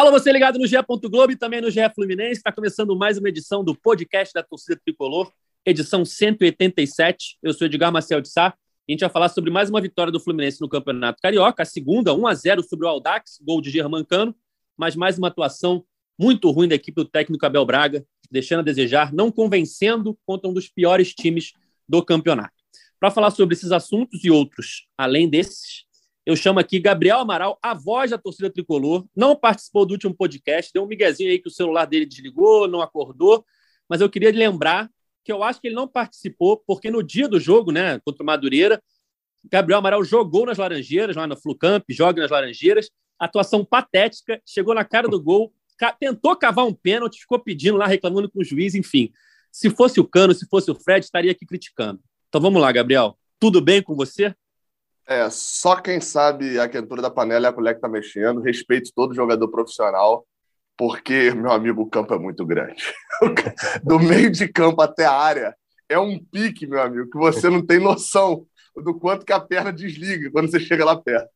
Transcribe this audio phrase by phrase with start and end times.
[0.00, 0.76] Fala você ligado no GE.
[1.10, 2.38] Globo e também no GE Fluminense.
[2.38, 5.30] Está começando mais uma edição do podcast da torcida tricolor,
[5.62, 7.36] edição 187.
[7.42, 8.46] Eu sou Edgar Marcel de Sá.
[8.46, 12.14] A gente vai falar sobre mais uma vitória do Fluminense no Campeonato Carioca, a segunda,
[12.14, 14.34] 1 a 0 sobre o Aldax, gol de Germancano,
[14.74, 15.84] mas mais uma atuação
[16.18, 20.54] muito ruim da equipe do técnico Abel Braga, deixando a desejar, não convencendo contra um
[20.54, 21.52] dos piores times
[21.86, 22.54] do campeonato.
[22.98, 25.84] Para falar sobre esses assuntos e outros, além desses,
[26.26, 29.06] eu chamo aqui Gabriel Amaral, a voz da torcida tricolor.
[29.16, 32.80] Não participou do último podcast, deu um miguezinho aí que o celular dele desligou, não
[32.80, 33.44] acordou.
[33.88, 34.90] Mas eu queria lembrar
[35.24, 38.26] que eu acho que ele não participou, porque no dia do jogo, né, contra o
[38.26, 38.82] Madureira,
[39.50, 42.90] Gabriel Amaral jogou nas Laranjeiras, lá no Flucamp, joga nas Laranjeiras.
[43.18, 45.52] Atuação patética, chegou na cara do gol,
[45.98, 49.10] tentou cavar um pênalti, ficou pedindo lá, reclamando com o juiz, enfim.
[49.50, 52.00] Se fosse o Cano, se fosse o Fred, estaria aqui criticando.
[52.28, 53.18] Então vamos lá, Gabriel.
[53.38, 54.34] Tudo bem com você?
[55.10, 58.40] É, só quem sabe a quentura da panela é a colher que tá mexendo.
[58.40, 60.24] Respeito todo jogador profissional,
[60.78, 62.94] porque, meu amigo, o campo é muito grande.
[63.82, 65.56] Do meio de campo até a área
[65.88, 69.72] é um pique, meu amigo, que você não tem noção do quanto que a perna
[69.72, 71.28] desliga quando você chega lá perto.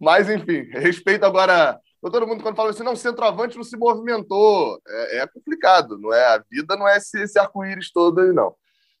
[0.00, 1.78] Mas, enfim, respeito agora.
[2.02, 4.78] Todo mundo, quando fala assim, não, centroavante não se movimentou.
[4.86, 6.34] É, é complicado, não é?
[6.34, 8.56] A vida não é esse, esse arco-íris todo aí, não.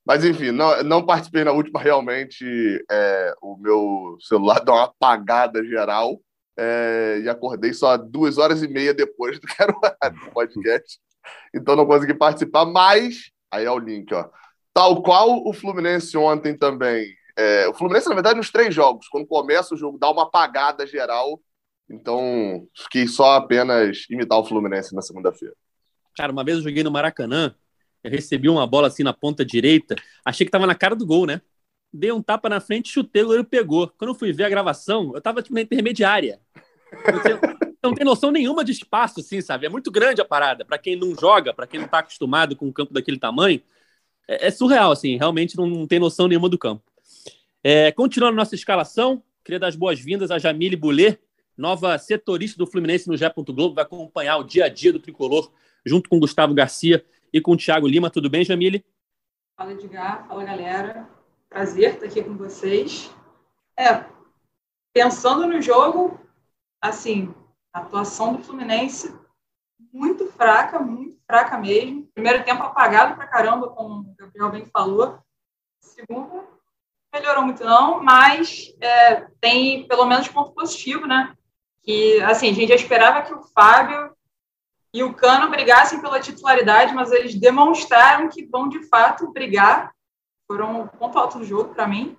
[0.06, 2.44] Mas, enfim, não, não participei na última, realmente.
[2.90, 6.20] É, o meu celular deu uma apagada geral
[6.56, 10.98] é, e acordei só duas horas e meia depois do que era o podcast.
[11.54, 14.28] Então não consegui participar, mas aí é o link, ó.
[14.72, 17.06] Tal qual o Fluminense ontem também.
[17.36, 20.86] É, o Fluminense, na verdade, nos três jogos, quando começa o jogo, dá uma apagada
[20.86, 21.40] geral.
[21.88, 25.54] Então, fiquei só apenas imitar o Fluminense na segunda-feira.
[26.16, 27.54] Cara, uma vez eu joguei no Maracanã
[28.04, 31.40] recebi uma bola assim na ponta direita, achei que estava na cara do gol, né?
[31.92, 33.88] Dei um tapa na frente, chutei, o goleiro pegou.
[33.96, 36.40] Quando eu fui ver a gravação, eu estava tipo, na intermediária.
[36.92, 39.66] Não, não tem noção nenhuma de espaço, assim, sabe?
[39.66, 40.64] É muito grande a parada.
[40.64, 43.60] Para quem não joga, para quem não está acostumado com um campo daquele tamanho,
[44.26, 45.16] é, é surreal, assim.
[45.16, 46.82] Realmente não, não, tem noção nenhuma do campo.
[47.62, 51.18] É, continuando nossa escalação, queria dar as boas-vindas a Jamile Boulet,
[51.56, 53.32] nova setorista do Fluminense no Gé.
[53.34, 55.52] Globo, vai acompanhar o dia a dia do tricolor,
[55.86, 58.08] junto com Gustavo Garcia e com o Thiago Lima.
[58.08, 58.86] Tudo bem, Jamile?
[59.56, 60.24] Fala, Edgar.
[60.28, 61.10] Fala, galera.
[61.50, 63.10] Prazer estar aqui com vocês.
[63.76, 64.04] É,
[64.92, 66.20] pensando no jogo,
[66.80, 67.34] assim,
[67.72, 69.12] a atuação do Fluminense
[69.92, 72.06] muito fraca, muito fraca mesmo.
[72.14, 75.18] Primeiro tempo apagado pra caramba, como o Gabriel bem falou.
[75.80, 76.46] Segundo,
[77.12, 81.36] melhorou muito não, mas é, tem pelo menos ponto positivo, né?
[81.82, 84.13] Que, assim, a gente já esperava que o Fábio
[84.94, 89.92] e o Cano brigassem pela titularidade, mas eles demonstraram que vão de fato brigar.
[90.46, 92.16] Foram um ponto alto do jogo para mim.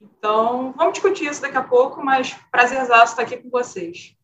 [0.00, 4.16] Então, vamos discutir isso daqui a pouco, mas prazerzaço estar aqui com vocês.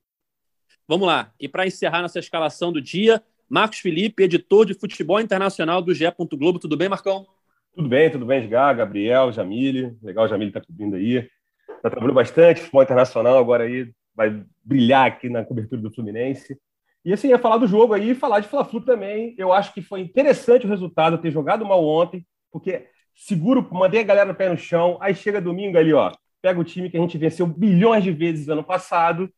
[0.88, 1.30] Vamos lá.
[1.38, 6.06] E para encerrar nossa escalação do dia, Marcos Felipe, editor de futebol internacional do GE.
[6.32, 6.58] Globo.
[6.58, 7.24] Tudo bem, Marcão?
[7.72, 9.96] Tudo bem, tudo bem, Edgar, Gabriel, Jamile.
[10.02, 11.28] Legal, Jamile está cobrindo aí.
[11.68, 16.58] Está trabalhando bastante, futebol internacional, agora aí vai brilhar aqui na cobertura do Fluminense.
[17.06, 19.32] E assim, ia falar do jogo aí e falar de Fla-Flu também.
[19.38, 24.02] Eu acho que foi interessante o resultado, ter jogado mal ontem, porque seguro, mandei a
[24.02, 24.98] galera no pé no chão.
[25.00, 26.10] Aí chega domingo ali, ó,
[26.42, 29.32] pega o time que a gente venceu bilhões de vezes ano passado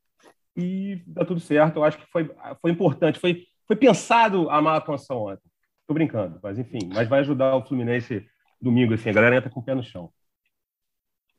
[0.57, 1.77] e dá tudo certo.
[1.77, 2.31] Eu acho que foi,
[2.63, 5.51] foi importante, foi, foi pensado a má atuação ontem.
[5.87, 8.27] Tô brincando, mas enfim, mas vai ajudar o Fluminense
[8.59, 10.11] domingo, assim, a galera entra com o pé no chão.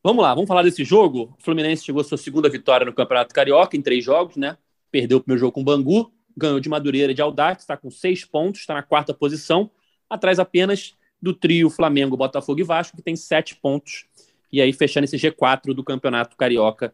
[0.04, 1.36] Vamos lá, vamos falar desse jogo.
[1.40, 4.60] O Fluminense chegou à sua segunda vitória no Campeonato Carioca em três jogos, né?
[4.92, 8.26] Perdeu o primeiro jogo com o Bangu, ganhou de Madureira de Aldax, está com seis
[8.26, 9.70] pontos, está na quarta posição,
[10.10, 14.06] atrás apenas do trio Flamengo, Botafogo e Vasco, que tem sete pontos.
[14.52, 16.94] E aí, fechando esse G4 do Campeonato Carioca.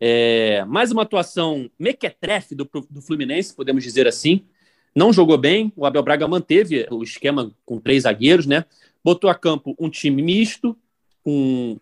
[0.00, 4.44] É, mais uma atuação mequetrefe do, do Fluminense, podemos dizer assim.
[4.94, 8.64] Não jogou bem, o Abel Braga manteve o esquema com três zagueiros, né?
[9.04, 10.76] Botou a campo um time misto,
[11.22, 11.78] com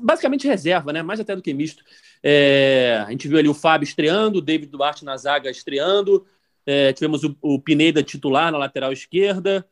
[0.00, 1.02] basicamente reserva, né?
[1.02, 1.84] Mais até do que misto.
[2.22, 6.26] É, a gente viu ali o Fábio estreando, o David Duarte na zaga estreando,
[6.68, 9.66] é, tivemos o, o, Pineda titular na lateral esquerda,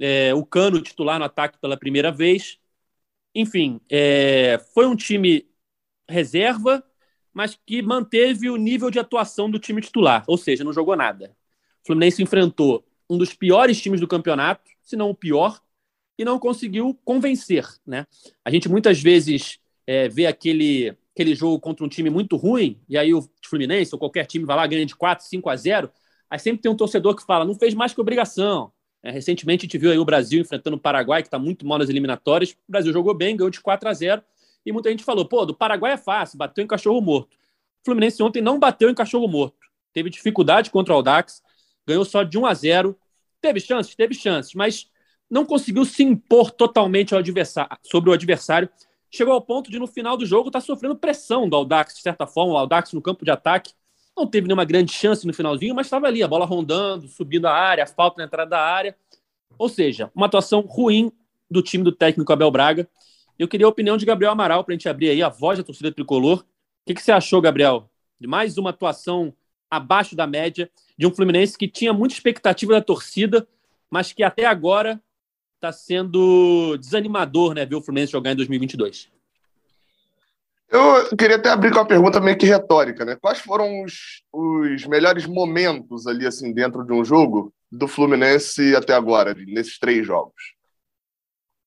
[0.00, 2.58] é, o Cano titular no ataque pela primeira vez.
[3.32, 5.46] Enfim, é, foi um time
[6.08, 6.82] reserva,
[7.32, 11.36] mas que manteve o nível de atuação do time titular, ou seja, não jogou nada.
[11.84, 15.60] O Fluminense enfrentou um dos piores times do campeonato, se não o pior,
[16.18, 17.64] e não conseguiu convencer.
[17.86, 18.08] Né?
[18.44, 22.98] A gente muitas vezes é, vê aquele, aquele jogo contra um time muito ruim, e
[22.98, 25.92] aí o Fluminense ou qualquer time vai lá ganha de 4, 5 a 0,
[26.30, 28.72] Aí sempre tem um torcedor que fala, não fez mais que obrigação.
[29.02, 31.78] É, recentemente a gente viu aí o Brasil enfrentando o Paraguai, que está muito mal
[31.78, 32.52] nas eliminatórias.
[32.52, 34.22] O Brasil jogou bem, ganhou de 4 a 0
[34.64, 37.34] e muita gente falou, pô, do Paraguai é fácil, bateu em cachorro morto.
[37.80, 39.56] O Fluminense ontem não bateu em cachorro morto.
[39.92, 41.42] teve dificuldade contra o Audax,
[41.86, 42.98] ganhou só de 1 a 0.
[43.40, 44.90] Teve chances, teve chances, mas
[45.30, 47.12] não conseguiu se impor totalmente
[47.82, 48.68] sobre o adversário.
[49.10, 52.02] Chegou ao ponto de, no final do jogo, estar tá sofrendo pressão do Audax, de
[52.02, 53.72] certa forma, o Audax no campo de ataque.
[54.20, 57.52] Não teve nenhuma grande chance no finalzinho, mas estava ali, a bola rondando, subindo a
[57.52, 58.94] área, a falta na entrada da área.
[59.58, 61.10] Ou seja, uma atuação ruim
[61.50, 62.86] do time do técnico Abel Braga.
[63.38, 65.64] Eu queria a opinião de Gabriel Amaral para a gente abrir aí a voz da
[65.64, 66.40] torcida tricolor.
[66.40, 66.44] O
[66.84, 67.90] que, que você achou, Gabriel,
[68.20, 69.34] de mais uma atuação
[69.70, 73.48] abaixo da média de um Fluminense que tinha muita expectativa da torcida,
[73.90, 75.02] mas que até agora
[75.54, 79.10] está sendo desanimador, né, ver o Fluminense jogar em 2022.
[80.70, 83.16] Eu queria até abrir com uma pergunta meio que retórica, né?
[83.16, 88.94] Quais foram os, os melhores momentos ali, assim, dentro de um jogo do Fluminense até
[88.94, 90.54] agora, nesses três jogos?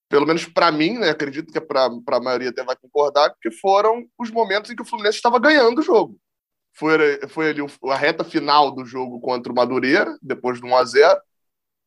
[0.08, 1.10] Pelo menos para mim, né?
[1.10, 4.86] Acredito que para a maioria até vai concordar, que foram os momentos em que o
[4.86, 6.18] Fluminense estava ganhando o jogo.
[6.74, 10.86] Foi, foi ali a reta final do jogo contra o Madureira, depois do 1 a
[10.86, 11.22] 0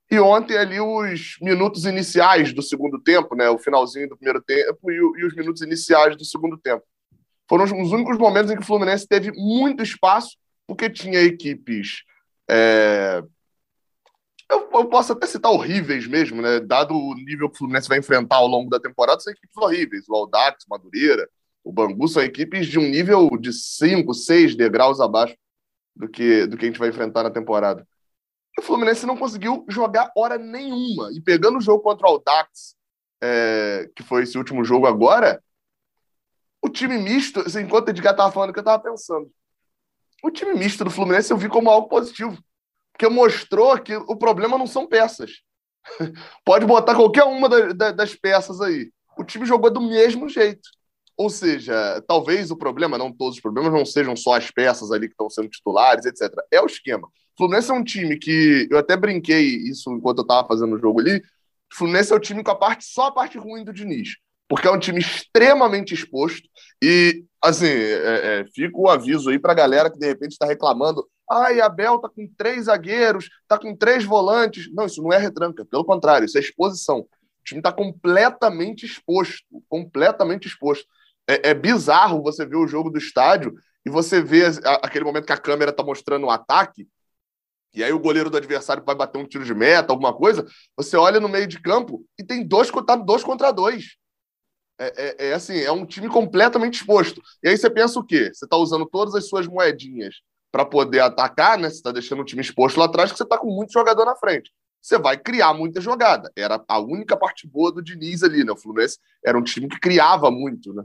[0.08, 4.90] e ontem ali os minutos iniciais do segundo tempo, né, o finalzinho do primeiro tempo
[4.90, 6.84] e, e os minutos iniciais do segundo tempo.
[7.48, 12.02] Foram os, os, únicos momentos em que o Fluminense teve muito espaço, porque tinha equipes.
[12.48, 13.22] É...
[14.50, 16.60] Eu, eu, posso até citar horríveis mesmo, né?
[16.60, 20.08] Dado o nível que o Fluminense vai enfrentar ao longo da temporada, são equipes horríveis.
[20.08, 21.28] O Aldax, o Madureira,
[21.64, 25.37] o Bangu são equipes de um nível de 5, 6 degraus abaixo
[25.94, 27.87] do que, do que a gente vai enfrentar na temporada
[28.58, 31.10] o Fluminense não conseguiu jogar hora nenhuma.
[31.12, 32.75] E pegando o jogo contra o Audax,
[33.22, 35.42] é, que foi esse último jogo agora,
[36.62, 39.31] o time misto, enquanto o Edgar estava falando, que eu estava pensando.
[40.23, 42.37] O time misto do Fluminense eu vi como algo positivo.
[42.93, 45.43] Porque mostrou que o problema não são peças.
[46.44, 48.91] Pode botar qualquer uma das peças aí.
[49.19, 50.69] O time jogou do mesmo jeito.
[51.17, 55.09] Ou seja, talvez o problema, não todos os problemas, não sejam só as peças ali
[55.09, 56.31] que estão sendo titulares, etc.
[56.50, 57.06] É o esquema.
[57.06, 60.79] O Fluminense é um time que eu até brinquei isso enquanto eu estava fazendo o
[60.79, 61.19] jogo ali.
[61.73, 64.17] O Fluminense é o time com a parte só a parte ruim do Diniz,
[64.48, 66.48] porque é um time extremamente exposto
[66.82, 70.46] e assim é, é, fica o aviso aí para a galera que de repente está
[70.46, 71.06] reclamando.
[71.31, 74.72] Ai, Abel tá com três zagueiros, tá com três volantes.
[74.72, 77.00] Não, isso não é retranca, pelo contrário, isso é exposição.
[77.00, 77.08] O
[77.44, 80.87] time está completamente exposto, completamente exposto.
[81.28, 83.54] É, é, bizarro você ver o jogo do estádio
[83.84, 84.44] e você vê
[84.82, 86.87] aquele momento que a câmera está mostrando o um ataque
[87.76, 90.96] e aí o goleiro do adversário vai bater um tiro de meta, alguma coisa, você
[90.96, 93.96] olha no meio de campo e tem dois, tá dois contra dois.
[94.78, 97.23] É, é, é assim, é um time completamente exposto.
[97.43, 98.31] E aí você pensa o quê?
[98.32, 100.17] Você está usando todas as suas moedinhas
[100.52, 101.69] para poder atacar, né?
[101.69, 104.17] Você está deixando o time exposto lá atrás, que você está com muito jogador na
[104.17, 104.52] frente.
[104.81, 106.31] Você vai criar muita jogada.
[106.37, 108.52] Era a única parte boa do Diniz ali, né?
[108.52, 110.84] O Fluminense era um time que criava muito, né?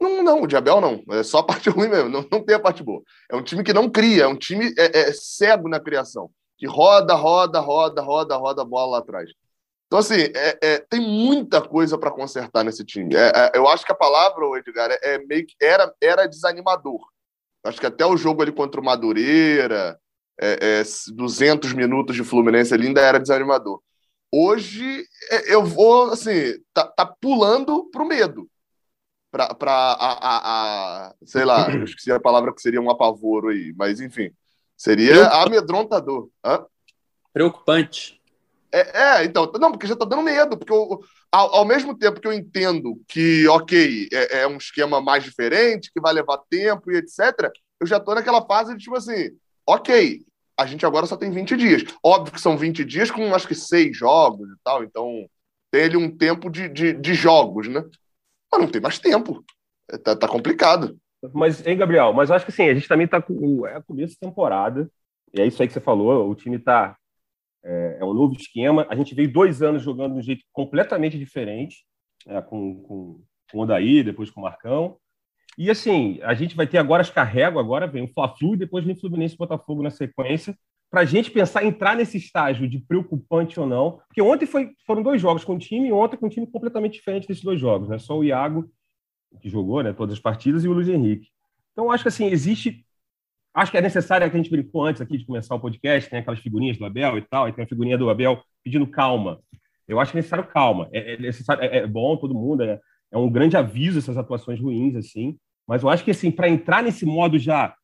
[0.00, 1.02] Não, não, o Diabel não.
[1.10, 3.02] É só a parte ruim mesmo, não, não tem a parte boa.
[3.30, 6.66] É um time que não cria, é um time é, é cego na criação, que
[6.66, 9.30] roda, roda, roda, roda, roda a bola lá atrás.
[9.94, 13.14] Então, assim, é, é, tem muita coisa para consertar nesse time.
[13.14, 16.98] É, é, eu acho que a palavra, Edgar, é, meio que era, era desanimador.
[17.62, 19.96] Acho que até o jogo ali contra o Madureira,
[20.36, 20.82] é,
[21.14, 23.80] 200 minutos de Fluminense ali ainda era desanimador.
[24.32, 25.06] Hoje,
[25.46, 28.50] eu vou, assim, tá, tá pulando pro medo
[29.30, 33.72] para a, a, a, sei lá, eu esqueci a palavra que seria um apavoro aí,
[33.76, 34.32] mas enfim,
[34.76, 36.30] seria amedrontador.
[36.44, 36.66] Hã?
[37.32, 38.20] Preocupante.
[38.74, 41.00] É, é, então, não, porque já tá dando medo, porque eu,
[41.30, 45.92] ao, ao, mesmo tempo que eu entendo que, ok, é, é, um esquema mais diferente,
[45.92, 49.30] que vai levar tempo e etc., eu já tô naquela fase de tipo assim,
[49.64, 50.22] ok,
[50.58, 51.84] a gente agora só tem 20 dias.
[52.02, 55.24] Óbvio que são 20 dias com acho que seis jogos e tal, então
[55.70, 57.84] tem ali um tempo de, de, de jogos, né?
[58.50, 59.44] mas não tem mais tempo.
[59.90, 60.96] É, tá, tá complicado.
[61.32, 63.66] Mas, hein, Gabriel, mas eu acho que sim, a gente também tá com.
[63.66, 64.90] É começo de temporada,
[65.32, 66.96] e é isso aí que você falou, o time tá.
[67.64, 68.86] É, é um novo esquema.
[68.90, 71.84] A gente veio dois anos jogando de um jeito completamente diferente,
[72.26, 74.96] é, com, com, com o Odaí, depois com o Marcão.
[75.56, 78.84] E assim, a gente vai ter agora as carrego, agora vem o Fla-Flu e depois
[78.84, 80.56] vem o Fluminense e Botafogo na sequência,
[80.90, 84.00] para a gente pensar entrar nesse estágio de preocupante ou não.
[84.08, 86.94] Porque ontem foi, foram dois jogos com o time e ontem com um time completamente
[86.94, 87.88] diferente desses dois jogos.
[87.88, 87.98] Né?
[87.98, 88.68] Só o Iago,
[89.40, 91.28] que jogou né, todas as partidas, e o Luiz Henrique.
[91.72, 92.83] Então, acho que assim, existe.
[93.54, 96.18] Acho que é necessário, que a gente brincou antes aqui de começar o podcast, tem
[96.18, 99.40] aquelas figurinhas do Abel e tal, e tem a figurinha do Abel pedindo calma.
[99.86, 100.88] Eu acho que é necessário calma.
[100.92, 102.80] É, é necessário, é, é, bom, todo mundo, é,
[103.12, 105.38] é um grande aviso essas atuações ruins, assim.
[105.68, 107.74] Mas eu acho que, assim, para entrar nesse modo já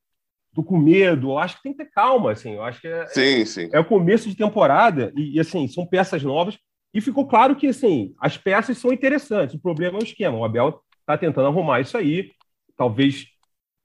[0.52, 1.30] tô com medo.
[1.30, 2.54] Eu acho que tem que ter calma, assim.
[2.54, 3.68] Eu acho que é, sim, sim.
[3.72, 6.58] é o começo de temporada e, e, assim, são peças novas.
[6.92, 9.54] E ficou claro que, assim, as peças são interessantes.
[9.54, 10.36] O problema é o esquema.
[10.36, 12.32] O Abel está tentando arrumar isso aí.
[12.76, 13.26] Talvez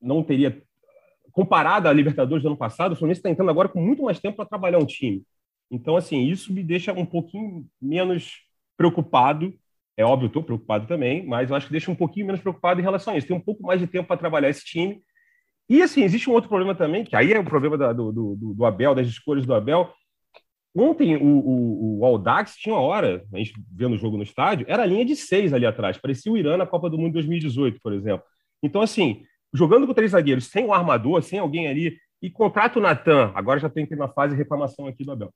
[0.02, 0.65] não teria
[1.36, 4.38] comparada à Libertadores do ano passado, o Fluminense está entrando agora com muito mais tempo
[4.38, 5.22] para trabalhar um time.
[5.70, 8.40] Então, assim, isso me deixa um pouquinho menos
[8.78, 9.54] preocupado.
[9.98, 12.84] É óbvio, estou preocupado também, mas eu acho que deixa um pouquinho menos preocupado em
[12.84, 13.28] relação a isso.
[13.28, 15.02] Tem um pouco mais de tempo para trabalhar esse time.
[15.70, 18.54] E, assim, existe um outro problema também, que aí é o problema da, do, do,
[18.56, 19.92] do, Abel, das escolhas do Abel.
[20.74, 24.66] Ontem, o, o, o Aldax tinha uma hora, a gente vendo o jogo no estádio,
[24.70, 25.98] era a linha de seis ali atrás.
[25.98, 28.26] Parecia o Irã na Copa do Mundo 2018, por exemplo.
[28.64, 32.82] Então, assim, jogando com três zagueiros, sem o armador, sem alguém ali, e contrata o
[32.82, 35.34] Natan, agora já tem que ir na fase de reclamação aqui do Abel.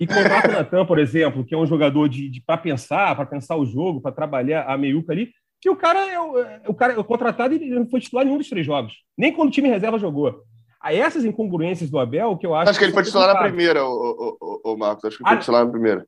[0.00, 3.26] E contrata o Natan, por exemplo, que é um jogador de, de para pensar, para
[3.26, 5.30] pensar o jogo, para trabalhar a meiuca ali,
[5.60, 8.26] que o cara é o, é, o cara é contratado e não foi titular em
[8.26, 8.94] nenhum dos três jogos.
[9.16, 10.42] Nem quando o time reserva jogou.
[10.80, 12.70] A essas incongruências do Abel, que eu acho.
[12.70, 15.04] Acho que, que ele foi titular na primeira, o, o, o, Marcos.
[15.04, 16.04] Acho que ele foi ah, titular na primeira.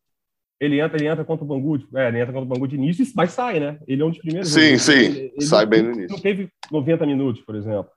[0.61, 3.05] Ele entra, ele entra contra o Bangu, é, ele entra contra o Bangu de início,
[3.17, 3.79] mas sai, né?
[3.87, 4.49] Ele é um dos primeiros.
[4.49, 4.93] Sim, sim.
[4.93, 6.15] Ele, ele sai bem no início.
[6.15, 7.91] Não teve 90 minutos, por exemplo.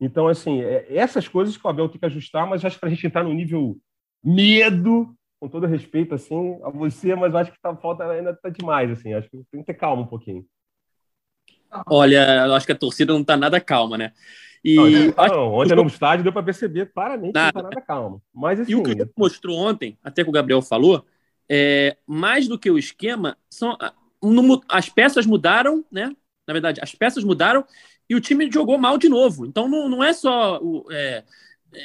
[0.00, 2.88] Então, assim, é, essas coisas que o Abel tem que ajustar, mas acho que para
[2.88, 3.76] a gente entrar no nível
[4.22, 8.90] medo, com todo respeito, assim, a você, mas acho que tá, falta ainda tá demais,
[8.90, 9.14] assim.
[9.14, 10.44] Acho que tem que ter calma um pouquinho.
[11.86, 14.12] Olha, eu acho que a torcida não está nada calma, né?
[14.64, 17.50] E não, não, ontem no estádio deu para perceber claramente nada.
[17.50, 18.22] que não está nada calmo.
[18.32, 21.04] Mas, assim, e o que assim, mostrou ontem, até que o Gabriel falou,
[21.54, 23.76] é, mais do que o esquema, são,
[24.70, 26.16] as peças mudaram, né?
[26.46, 27.62] Na verdade, as peças mudaram
[28.08, 29.44] e o time jogou mal de novo.
[29.44, 31.22] Então não, não é só o, é,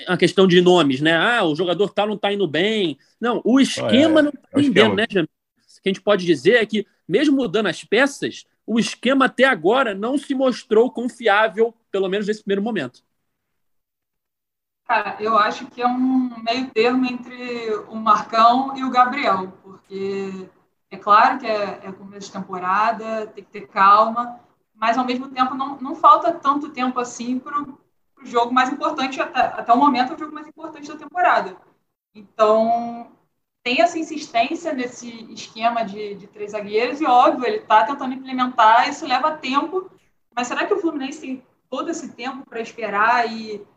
[0.08, 1.18] a questão de nomes, né?
[1.18, 2.98] Ah, o jogador tal não está indo bem.
[3.20, 5.28] Não, o esquema é, não está indo bem, né, Jamil?
[5.28, 9.44] O que a gente pode dizer é que, mesmo mudando as peças, o esquema até
[9.44, 13.04] agora não se mostrou confiável, pelo menos nesse primeiro momento.
[14.88, 20.50] Cara, eu acho que é um meio termo entre o Marcão e o Gabriel, porque
[20.90, 24.40] é claro que é, é começo de temporada, tem que ter calma,
[24.74, 27.78] mas ao mesmo tempo não, não falta tanto tempo assim para o
[28.24, 31.58] jogo mais importante, até, até o momento, é o jogo mais importante da temporada.
[32.16, 33.12] Então,
[33.62, 38.88] tem essa insistência nesse esquema de, de três zagueiros, e óbvio, ele está tentando implementar,
[38.88, 39.92] isso leva tempo,
[40.34, 43.68] mas será que o Fluminense tem todo esse tempo para esperar e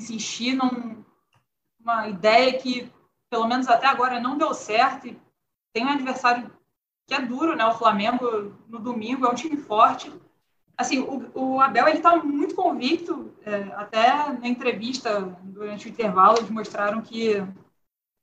[0.00, 2.90] insistir numa ideia que,
[3.28, 5.06] pelo menos até agora, não deu certo?
[5.06, 5.20] E
[5.72, 6.50] tem um adversário
[7.06, 7.64] que é duro, né?
[7.66, 10.10] O Flamengo no domingo é um time forte.
[10.76, 13.34] Assim, o, o Abel ele está muito convicto.
[13.44, 17.42] É, até na entrevista durante o intervalo eles mostraram que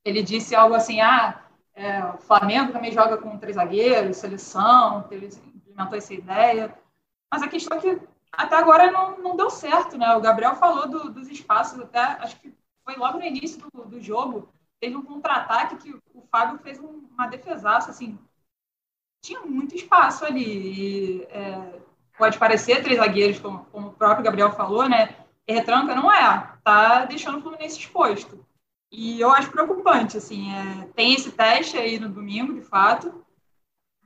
[0.04, 1.44] ele disse algo assim: ah,
[1.76, 6.74] é, o Flamengo também joga com três zagueiros, seleção, ele implementou essa ideia.
[7.32, 8.00] Mas a questão é que
[8.38, 10.15] até agora não, não deu certo, né?
[10.15, 12.53] O Gabriel falou do, dos espaços, até acho que
[12.86, 14.48] foi logo no início do, do jogo,
[14.79, 18.17] teve um contra-ataque que o Fábio fez uma defesaça, assim,
[19.24, 20.44] tinha muito espaço ali.
[20.46, 21.79] E, é,
[22.15, 25.15] pode parecer três zagueiros, como, como, o próprio Gabriel falou, né?
[25.48, 28.46] E retranca não é, tá deixando o Fluminense exposto.
[28.91, 33.25] E eu acho preocupante, assim, é, tem esse teste aí no domingo, de fato,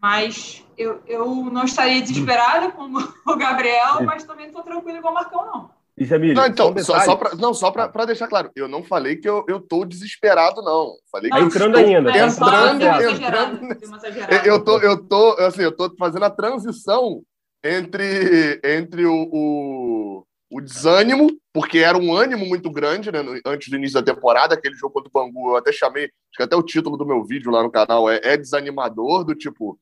[0.02, 5.14] mas eu, eu não estaria desesperada como o Gabriel, mas também não estou tranquilo igual
[5.14, 5.82] o Marcão, não.
[5.98, 9.18] E Jamile, não, então, só, só para não, só para deixar claro, eu não falei
[9.18, 10.96] que eu, eu tô desesperado, não.
[11.12, 12.12] Falei que entrando ainda.
[12.12, 14.46] É, entrando, entrando.
[14.46, 17.22] Eu tô, eu tô, assim, eu tô fazendo a transição
[17.64, 23.70] entre, entre o, o, o desânimo, porque era um ânimo muito grande, né, no, antes
[23.70, 26.56] do início da temporada, aquele jogo contra o Bangu, eu até chamei, acho que até
[26.56, 29.78] o título do meu vídeo lá no canal é, é desanimador, do tipo,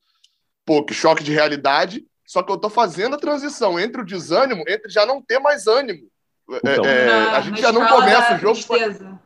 [0.70, 2.06] pô, que choque de realidade.
[2.24, 5.66] Só que eu tô fazendo a transição entre o desânimo, entre já não ter mais
[5.66, 6.08] ânimo.
[6.48, 8.54] Então, é, é a gente já não começa o jogo.
[8.54, 9.20] Tristeza.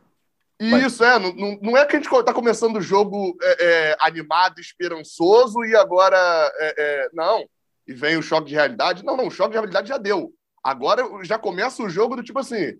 [0.59, 1.19] Isso, é.
[1.19, 5.75] Não, não é que a gente está começando o jogo é, é, animado, esperançoso e
[5.75, 6.17] agora.
[6.17, 7.45] É, é, não.
[7.87, 9.05] E vem o choque de realidade.
[9.05, 10.33] Não, não, o choque de realidade já deu.
[10.63, 12.73] Agora já começa o jogo do tipo assim.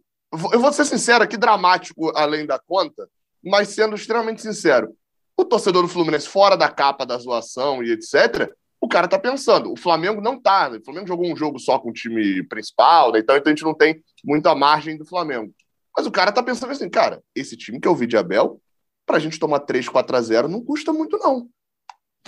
[0.51, 3.07] Eu vou ser sincero aqui, dramático além da conta,
[3.43, 4.91] mas sendo extremamente sincero.
[5.37, 8.49] O torcedor do Fluminense, fora da capa da zoação e etc.,
[8.79, 9.71] o cara tá pensando.
[9.71, 10.69] O Flamengo não tá.
[10.69, 10.77] Né?
[10.77, 13.19] O Flamengo jogou um jogo só com o time principal, né?
[13.19, 15.53] então, então a gente não tem muita margem do Flamengo.
[15.95, 18.59] Mas o cara tá pensando assim, cara, esse time que eu vi de Abel,
[19.05, 21.47] pra gente tomar 3, 4 a 0 não custa muito, não.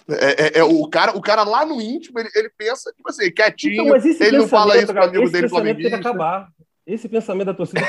[0.10, 3.32] É, é, é, o, cara, o cara lá no íntimo, ele, ele pensa, tipo assim,
[3.32, 5.92] quietinho, então, ele não fala isso pro amigo dele flamenguista.
[5.92, 6.50] Tem que acabar.
[6.88, 7.82] Esse pensamento da torcida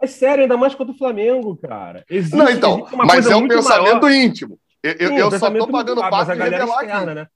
[0.00, 2.06] é sério, ainda mais contra o Flamengo, cara.
[2.08, 4.10] Existe, não, então, mas é um pensamento maior.
[4.10, 4.58] íntimo.
[4.82, 7.14] Eu, Sim, eu só tô pagando pato de revelar externa, aqui.
[7.14, 7.26] Né?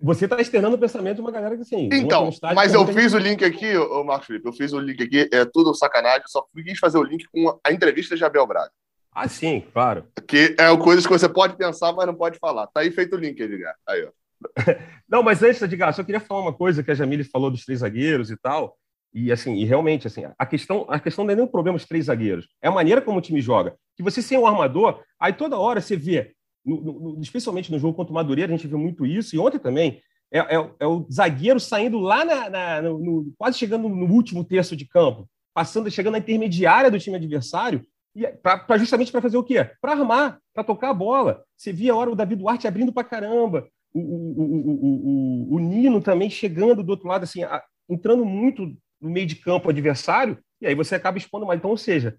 [0.00, 1.88] Você está externando o pensamento de uma galera que assim.
[1.92, 5.28] Então, mas eu fiz o link aqui, ô Marcos Felipe, eu fiz o link aqui,
[5.32, 8.70] é tudo sacanagem, só quis fazer o link com a entrevista de Abel Braga.
[9.12, 10.06] Ah, sim, claro.
[10.28, 12.68] Que é coisas que você pode pensar, mas não pode falar.
[12.68, 13.74] Tá aí feito o link, Edgar.
[13.88, 14.10] Aí, ó.
[15.08, 17.80] não, mas antes, Edgar, só queria falar uma coisa que a Jamile falou dos três
[17.80, 18.76] zagueiros e tal.
[19.16, 21.88] E assim, e realmente, assim, a questão, a questão não é nem o problema dos
[21.88, 23.74] três zagueiros, é a maneira como o time joga.
[23.96, 26.32] Que você sem o armador, aí toda hora você vê,
[26.62, 29.58] no, no, especialmente no jogo contra o Madureira, a gente viu muito isso, e ontem
[29.58, 34.44] também, é, é, é o zagueiro saindo lá na, na no, quase chegando no último
[34.44, 37.82] terço de campo, passando, chegando na intermediária do time adversário,
[38.14, 39.66] e pra, justamente para fazer o quê?
[39.80, 41.42] Para armar, para tocar a bola.
[41.56, 46.02] Você via a hora o Davi Duarte abrindo para caramba, o, o, o, o, Nino
[46.02, 47.40] também chegando do outro lado, assim,
[47.88, 51.58] entrando muito no meio de campo adversário, e aí você acaba expondo mais.
[51.58, 52.16] Então, ou seja,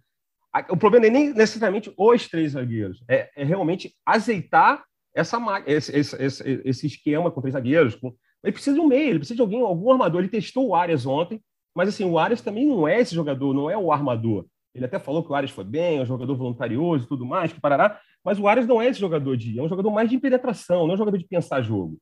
[0.69, 6.61] o problema é nem necessariamente os três zagueiros, é, é realmente azeitar essa, esse, esse,
[6.63, 7.95] esse, esquema com três zagueiros.
[7.95, 8.13] Com,
[8.43, 10.21] ele precisa de um meio, ele precisa de alguém, algum armador.
[10.21, 11.41] Ele testou o Arias ontem,
[11.75, 14.45] mas assim, o Arias também não é esse jogador, não é o armador.
[14.73, 17.51] Ele até falou que o Arias foi bem, é um jogador voluntarioso e tudo mais,
[17.51, 19.57] que parará, mas o Arias não é esse jogador de.
[19.57, 21.97] É um jogador mais de penetração, não é um jogador de pensar jogo.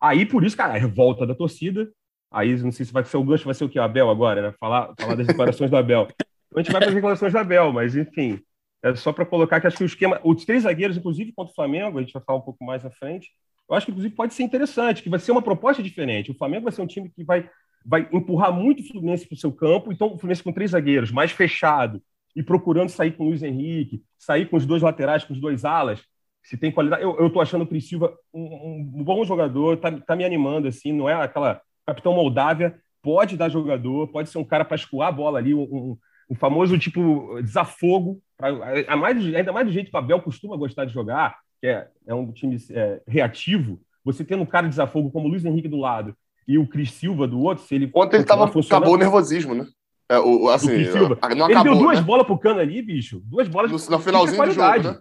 [0.00, 1.88] Aí, por isso, cara, a revolta da torcida,
[2.30, 3.78] Aí não sei se vai ser o gancho, vai ser o que?
[3.78, 4.54] O Abel agora, né?
[4.60, 6.08] Falar, falar das declarações do Abel.
[6.54, 8.40] A gente vai para as declarações do Abel, mas enfim.
[8.82, 10.20] É só para colocar que acho que o esquema.
[10.22, 12.90] Os três zagueiros, inclusive, contra o Flamengo, a gente vai falar um pouco mais à
[12.90, 13.30] frente.
[13.68, 16.30] Eu acho que, inclusive, pode ser interessante, que vai ser uma proposta diferente.
[16.30, 17.50] O Flamengo vai ser um time que vai,
[17.84, 19.92] vai empurrar muito o Fluminense para o seu campo.
[19.92, 22.00] Então, o Fluminense com três zagueiros, mais fechado,
[22.36, 25.64] e procurando sair com o Luiz Henrique, sair com os dois laterais, com os dois
[25.64, 26.00] alas,
[26.42, 27.02] se tem qualidade.
[27.02, 30.68] Eu, eu tô achando o Cris Silva um, um, bom jogador, tá, tá me animando,
[30.68, 35.08] assim, não é aquela capitão Moldávia, pode dar jogador, pode ser um cara para escoar
[35.08, 35.96] a bola ali, um,
[36.30, 38.50] um, famoso tipo desafogo, pra,
[38.86, 41.88] a mais, ainda mais do jeito que o Abel costuma gostar de jogar, que é,
[42.06, 45.68] é um time é, reativo, você tendo um cara de desafogo como o Luiz Henrique
[45.68, 46.14] do lado
[46.46, 47.90] e o Cris Silva do outro, se ele.
[47.94, 49.66] Ontem ele tava, acabou o nervosismo, né?
[50.10, 51.18] É, o, assim, o Silva.
[51.22, 52.04] Não ele acabou, deu duas né?
[52.04, 53.20] bolas pro cano ali, bicho.
[53.24, 53.70] Duas bolas.
[53.70, 54.98] No, no finalzinho do jogo, né?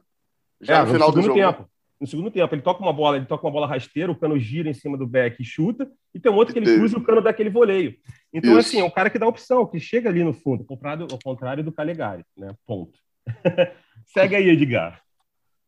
[0.59, 1.35] Já é, no final do jogo.
[1.35, 2.53] Tempo no segundo tempo.
[2.53, 5.07] Ele toca uma bola, ele toca uma bola rasteira, o cano gira em cima do
[5.07, 7.49] back e chuta, e tem um outro que ele cruza e o cano dá aquele
[7.49, 7.95] voleio.
[8.33, 8.69] Então, Isso.
[8.69, 11.19] assim, é o cara que dá opção, que chega ali no fundo, ao contrário, ao
[11.19, 12.53] contrário do Calegari, né?
[12.65, 12.99] Ponto.
[14.05, 15.01] Segue aí, Edgar.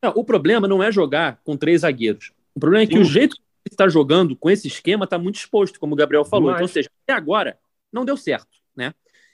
[0.02, 2.32] Não, o problema não é jogar com três zagueiros.
[2.56, 3.02] O problema é que Sim.
[3.02, 6.24] o jeito que ele está jogando com esse esquema está muito exposto, como o Gabriel
[6.24, 6.52] falou.
[6.52, 7.58] Então, ou seja, até agora
[7.92, 8.94] não deu certo, né?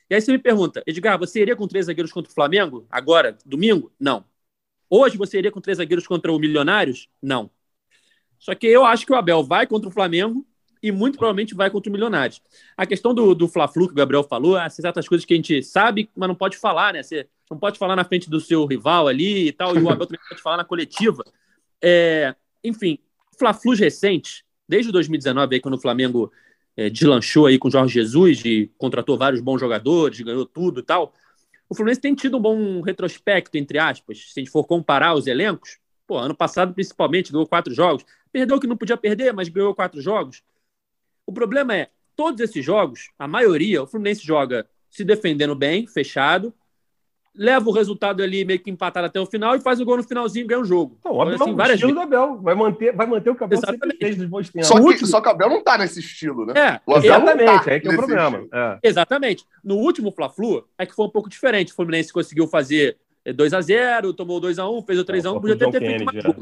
[0.09, 3.37] E aí você me pergunta, Edgar, você iria com três zagueiros contra o Flamengo agora,
[3.45, 3.91] domingo?
[3.99, 4.23] Não.
[4.89, 7.09] Hoje você iria com três zagueiros contra o Milionários?
[7.21, 7.49] Não.
[8.39, 10.45] Só que eu acho que o Abel vai contra o Flamengo
[10.81, 12.41] e muito provavelmente vai contra o Milionários.
[12.77, 15.63] A questão do, do Fla-Flu que o Gabriel falou, essas certas coisas que a gente
[15.63, 17.01] sabe, mas não pode falar, né?
[17.01, 20.05] Você não pode falar na frente do seu rival ali e tal, e o Abel
[20.05, 21.23] também pode falar na coletiva.
[21.81, 22.99] É, enfim,
[23.37, 26.31] Fla-Flu recentes, desde 2019, aí, quando o Flamengo
[26.75, 30.83] é, deslanchou aí com o Jorge Jesus e contratou vários bons jogadores, ganhou tudo e
[30.83, 31.13] tal,
[31.69, 35.27] o Fluminense tem tido um bom retrospecto, entre aspas, se a gente for comparar os
[35.27, 35.79] elencos.
[36.05, 38.05] Pô, ano passado, principalmente, ganhou quatro jogos.
[38.31, 40.43] Perdeu que não podia perder, mas ganhou quatro jogos.
[41.25, 46.53] O problema é, todos esses jogos, a maioria, o Fluminense joga se defendendo bem, fechado,
[47.37, 50.03] leva o resultado ali meio que empatado até o final e faz o gol no
[50.03, 50.97] finalzinho e ganha o jogo.
[50.99, 52.09] Então, óbvio, assim, várias estilo vezes.
[52.09, 52.41] do Abel.
[52.41, 54.67] Vai manter, vai manter o cabelo sempre fez dos bons tempos.
[54.67, 55.07] Só que, último...
[55.07, 56.53] só que o Abel não tá nesse estilo, né?
[56.55, 58.47] É, o Abel exatamente, tá é que é o problema.
[58.53, 58.79] É.
[58.83, 59.45] Exatamente.
[59.63, 61.71] No último Fla-Flu é que foi um pouco diferente.
[61.71, 62.97] O Fluminense conseguiu fazer
[63.33, 65.79] 2 a 0 tomou 2 a 1 fez o 3 a 1 podia ter, ter
[65.79, 66.35] feito mais gol.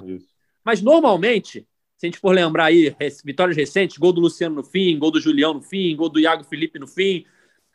[0.65, 1.65] Mas normalmente,
[1.97, 5.19] se a gente for lembrar aí, vitórias recentes, gol do Luciano no fim, gol do
[5.19, 7.25] Julião no fim, gol do Iago Felipe no fim,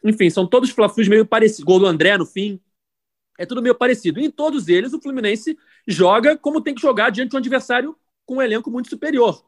[0.05, 1.65] enfim, são todos Fla-Flus meio parecidos.
[1.65, 2.61] Gol do André no fim.
[3.39, 4.19] É tudo meio parecido.
[4.19, 7.97] E em todos eles, o Fluminense joga como tem que jogar diante de um adversário
[8.27, 9.43] com um elenco muito superior.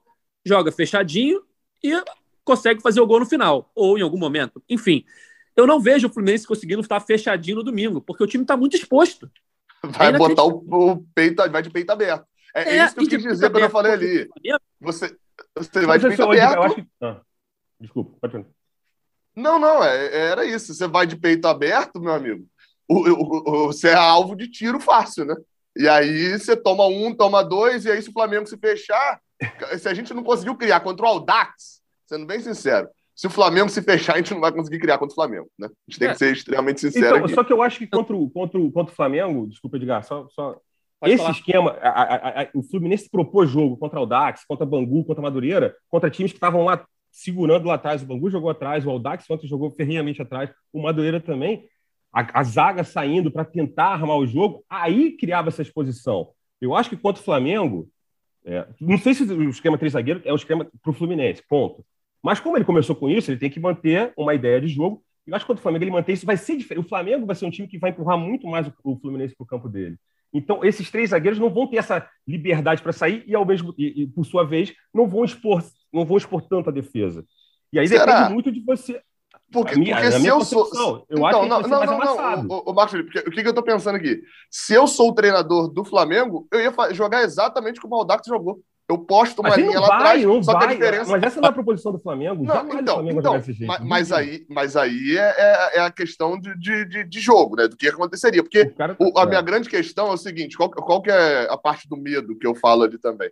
[0.47, 1.43] Joga fechadinho
[1.83, 1.93] e
[2.45, 4.63] consegue fazer o gol no final, ou em algum momento.
[4.69, 5.05] Enfim,
[5.57, 8.77] eu não vejo o Fluminense conseguindo estar fechadinho no domingo, porque o time está muito
[8.77, 9.29] exposto.
[9.83, 12.25] Vai é botar o, o, peito, vai de peito aberto.
[12.55, 14.29] É, é isso que eu quis dizer quando eu falei ali.
[14.81, 15.17] Você,
[15.57, 16.75] você vai de peito aberto.
[16.75, 16.87] Que...
[17.03, 17.21] Ah,
[17.81, 18.47] desculpa, pode
[19.35, 20.75] Não, não, é, era isso.
[20.75, 22.47] Você vai de peito aberto, meu amigo
[22.91, 25.37] o, o, você é alvo de tiro fácil, né?
[25.77, 29.21] E aí você toma um, toma dois, e aí se o Flamengo se fechar,
[29.79, 33.69] se a gente não conseguiu criar contra o Aldax, sendo bem sincero, se o Flamengo
[33.69, 35.69] se fechar, a gente não vai conseguir criar contra o Flamengo, né?
[35.69, 36.13] A gente tem é.
[36.13, 37.17] que ser extremamente sincero.
[37.17, 37.35] Então, aqui.
[37.35, 40.27] Só que eu acho que contra o, contra o, contra o Flamengo, desculpa, Edgar, só.
[40.31, 40.57] só...
[41.05, 41.31] esse falar.
[41.31, 45.77] esquema, a, a, a, o Fluminense propôs jogo contra o Aldax, contra Bangu, contra Madureira,
[45.89, 48.03] contra times que estavam lá segurando lá atrás.
[48.03, 51.69] O Bangu jogou atrás, o Aldax ontem jogou ferrenhamente atrás, o Madureira também
[52.13, 56.31] a, a zaga saindo para tentar armar o jogo, aí criava essa exposição.
[56.61, 57.89] Eu acho que contra o Flamengo,
[58.45, 61.85] é, não sei se o esquema três zagueiros é um esquema para o Fluminense, ponto.
[62.23, 65.03] Mas como ele começou com isso, ele tem que manter uma ideia de jogo.
[65.27, 66.85] Eu acho que contra o Flamengo ele mantém isso, vai ser diferente.
[66.85, 69.47] O Flamengo vai ser um time que vai empurrar muito mais o, Fluminense para o
[69.47, 69.97] campo dele.
[70.33, 74.03] Então, esses três zagueiros não vão ter essa liberdade para sair e, ao mesmo e,
[74.03, 77.25] e, por sua vez, não vão expor, não vão expor tanto a defesa.
[77.73, 78.07] E aí Será?
[78.07, 79.01] depende muito de você.
[79.53, 80.69] Porque, minha, porque se eu sou.
[81.09, 82.47] Eu então, acho que não, não, não, não.
[82.49, 84.23] O, o Marcos Felipe, o que, que eu tô pensando aqui?
[84.49, 88.61] Se eu sou o treinador do Flamengo, eu ia jogar exatamente como o Aldax jogou.
[88.89, 91.11] Eu posto uma linha lá atrás, só vai, que a diferença.
[91.13, 92.43] Mas essa não é a proposição do Flamengo.
[92.43, 96.57] Não, então, Flamengo então mas, mas, aí, mas aí é, é, é a questão de,
[96.57, 97.69] de, de, jogo, né?
[97.69, 98.43] Do que aconteceria.
[98.43, 101.57] Porque tá o, a minha grande questão é o seguinte: qual, qual que é a
[101.57, 103.31] parte do medo que eu falo ali também?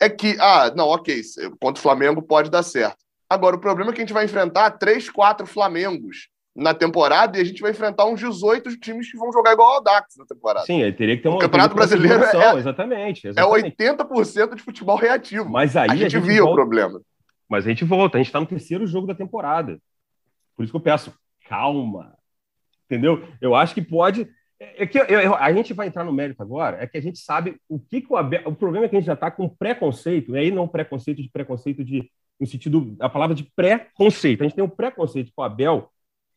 [0.00, 1.20] É que, ah, não, ok,
[1.60, 2.98] contra o Flamengo pode dar certo.
[3.32, 7.40] Agora, o problema é que a gente vai enfrentar três, quatro Flamengos na temporada e
[7.40, 10.66] a gente vai enfrentar uns 18 times que vão jogar igual ao Dax na temporada.
[10.66, 11.36] Sim, aí teria que ter um.
[11.36, 13.74] O Campeonato Brasileiro é, exatamente, exatamente.
[13.82, 15.48] É 80% de futebol reativo.
[15.48, 17.00] Mas aí a gente, a gente via volta, o problema.
[17.48, 19.78] Mas a gente volta, a gente está no terceiro jogo da temporada.
[20.54, 21.14] Por isso que eu peço,
[21.48, 22.12] calma.
[22.84, 23.26] Entendeu?
[23.40, 24.28] Eu acho que pode.
[24.60, 27.02] É, é que eu, eu, a gente vai entrar no mérito agora, é que a
[27.02, 28.42] gente sabe o que, que o Abel.
[28.44, 31.30] O problema é que a gente já está com preconceito, e aí não preconceito de
[31.30, 32.10] preconceito de
[32.42, 34.42] no sentido, a palavra de pré-conceito.
[34.42, 35.88] A gente tem um preconceito com o Abel,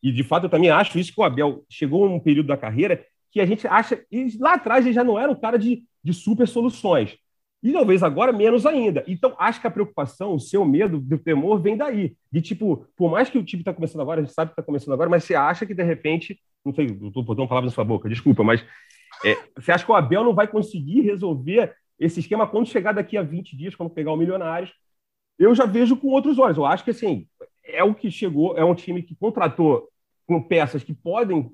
[0.03, 3.03] e de fato eu também acho isso que o Abel chegou num período da carreira
[3.31, 6.13] que a gente acha, e lá atrás ele já não era um cara de, de
[6.13, 7.17] super soluções.
[7.63, 9.03] E talvez agora menos ainda.
[9.07, 12.15] Então, acho que a preocupação, o seu medo, do temor vem daí.
[12.31, 14.61] De tipo, por mais que o time está começando agora, a gente sabe que está
[14.61, 17.83] começando agora, mas você acha que de repente, não sei, estou botando palavras na sua
[17.83, 18.63] boca, desculpa, mas
[19.25, 23.17] é, você acha que o Abel não vai conseguir resolver esse esquema quando chegar daqui
[23.17, 24.71] a 20 dias, quando pegar o Milionários,
[25.37, 26.57] eu já vejo com outros olhos.
[26.57, 27.27] Eu acho que assim
[27.63, 29.89] é o que chegou, é um time que contratou
[30.27, 31.51] com peças que podem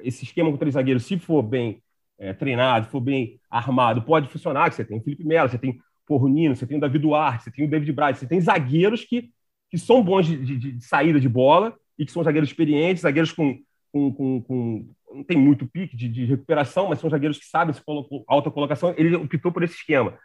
[0.00, 1.82] esse esquema com três zagueiros, se for bem
[2.18, 4.72] é, treinado, for bem armado, pode funcionar.
[4.72, 7.50] Você tem o Felipe Melo, você tem o Nino, você tem o David Duarte, você
[7.50, 9.30] tem o David Braz, você tem zagueiros que,
[9.70, 13.32] que são bons de, de, de saída de bola e que são zagueiros experientes, zagueiros
[13.32, 13.58] com,
[13.92, 17.74] com, com, com não tem muito pique de, de, recuperação, mas são zagueiros que sabem
[17.74, 18.94] se colocou, alta colocação.
[18.96, 20.18] Ele optou por esse esquema.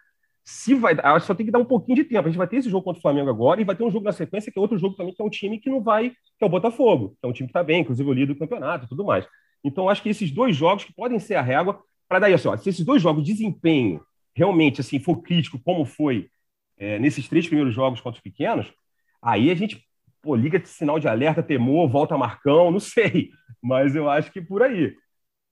[0.43, 2.27] Se vai, que só tem que dar um pouquinho de tempo.
[2.27, 4.06] A gente vai ter esse jogo contra o Flamengo agora e vai ter um jogo
[4.06, 6.43] na sequência que é outro jogo também que é um time que não vai, que
[6.43, 8.86] é o Botafogo, que é um time que está bem, inclusive o líder do campeonato
[8.86, 9.25] e tudo mais.
[9.63, 12.58] Então acho que esses dois jogos que podem ser a régua para daí assim, ó,
[12.58, 14.01] se esses dois jogos desempenho
[14.36, 16.29] realmente assim for crítico como foi
[16.77, 18.71] é, nesses três primeiros jogos contra os pequenos,
[19.21, 19.88] aí a gente
[20.21, 23.29] pô, liga de sinal de alerta, temor, volta Marcão, não sei,
[23.62, 24.95] mas eu acho que por aí.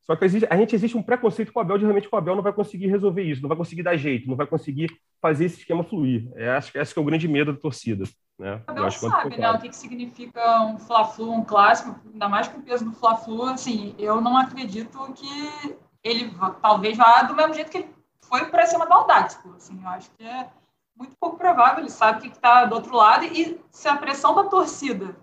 [0.01, 2.17] Só que existe, a gente existe um preconceito com o Abel de realmente que o
[2.17, 4.89] Abel não vai conseguir resolver isso, não vai conseguir dar jeito, não vai conseguir
[5.21, 6.31] fazer esse esquema fluir.
[6.35, 8.03] É, acho que esse é o grande medo da torcida.
[8.37, 8.61] Né?
[8.67, 12.59] O Abel sabe né, o que, que significa um Fla-Flu, um clássico, ainda mais com
[12.59, 13.43] o peso do Fla-Flu.
[13.43, 17.89] Assim, eu não acredito que ele talvez vá do mesmo jeito que ele
[18.23, 19.39] foi para cima do Audax.
[19.55, 20.49] Assim, eu acho que é
[20.97, 21.79] muito pouco provável.
[21.79, 25.15] Ele sabe o que está do outro lado e se a pressão da torcida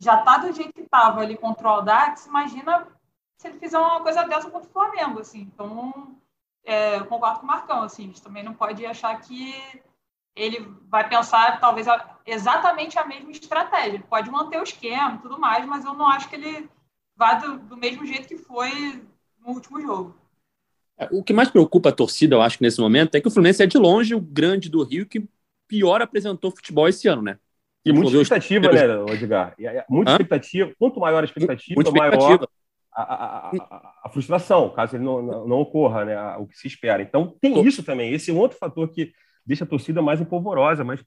[0.00, 2.86] já está do jeito que estava ali contra o Audax, imagina
[3.38, 5.42] se ele fizer uma coisa dessa contra o Flamengo, assim.
[5.42, 6.16] Então,
[6.64, 9.54] é, eu concordo com o Marcão, assim, a gente também não pode achar que
[10.34, 11.86] ele vai pensar talvez
[12.26, 13.94] exatamente a mesma estratégia.
[13.94, 16.68] Ele pode manter o esquema e tudo mais, mas eu não acho que ele
[17.16, 19.02] vá do, do mesmo jeito que foi
[19.40, 20.14] no último jogo.
[20.98, 23.30] É, o que mais preocupa a torcida, eu acho que nesse momento, é que o
[23.30, 25.28] Fluminense é de longe o grande do Rio que
[25.68, 27.38] pior apresentou futebol esse ano, né?
[27.84, 29.54] E muita expectativa, né, Edgar?
[29.88, 30.72] Muita expectativa.
[30.78, 32.26] Quanto maior a expectativa, expectativa.
[32.26, 32.48] maior
[33.02, 36.66] a, a, a, a, frustração, caso ele não, não, não ocorra, né, o que se
[36.66, 37.02] espera.
[37.02, 38.12] Então, tem isso também.
[38.12, 39.12] Esse é um outro fator que
[39.46, 41.00] deixa a torcida mais empolvorosa, mais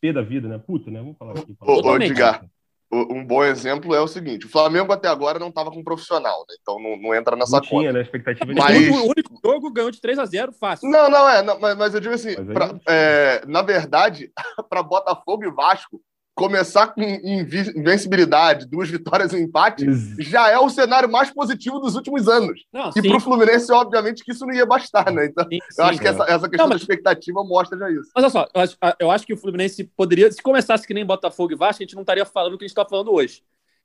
[0.00, 0.58] pé da vida, né?
[0.58, 1.00] Puta, né?
[1.00, 1.56] Vamos falar aqui.
[1.60, 2.44] Ô, ô, Edgar,
[2.90, 6.44] um bom exemplo é o seguinte: o Flamengo até agora não estava com um profissional,
[6.48, 6.56] né?
[6.60, 7.80] Então não, não entra nessa não conta.
[7.80, 8.02] Tinha, né?
[8.02, 8.88] Expectativa mas...
[8.88, 10.88] O único jogo ganhou de 3 a 0 fácil.
[10.88, 11.42] Não, não é.
[11.42, 14.32] Não, mas, mas, eu digo assim: pra, é, na verdade,
[14.68, 16.00] para Botafogo e Vasco,
[16.38, 19.84] começar com invencibilidade, duas vitórias e um empate,
[20.20, 22.64] já é o cenário mais positivo dos últimos anos.
[22.72, 25.26] Não, e para o Fluminense, obviamente, que isso não ia bastar, né?
[25.26, 26.80] Então, sim, sim, eu acho que essa, essa questão não, mas...
[26.80, 28.10] da expectativa mostra já isso.
[28.14, 31.04] Mas olha só, eu acho, eu acho, que o Fluminense poderia, se começasse que nem
[31.04, 33.42] Botafogo e Vasco, a gente não estaria falando o que a gente está falando hoje.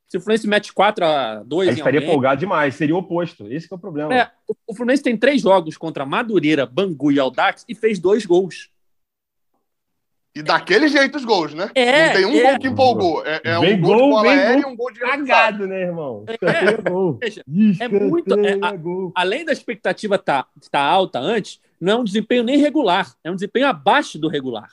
[0.08, 3.00] Se o Fluminense mete 4 a 2 A gente estaria alguém, folgado demais, seria o
[3.00, 3.52] oposto.
[3.52, 4.13] Esse é o problema.
[4.13, 8.24] É, o, o Fluminense tem três jogos contra Madureira, Bangu e Aldax e fez dois
[8.24, 8.70] gols.
[10.36, 11.69] E daquele jeito os gols, né?
[11.76, 12.50] É, não tem um é.
[12.50, 13.26] gol que empolgou.
[13.26, 16.26] É, é um gol, gol de bola aérea e um gol de cagado, né, irmão?
[17.80, 18.34] É, é muito.
[18.34, 18.74] É, a,
[19.15, 23.30] além da expectativa estar tá, tá alta antes, não é um desempenho nem regular, é
[23.30, 24.69] um desempenho abaixo do regular.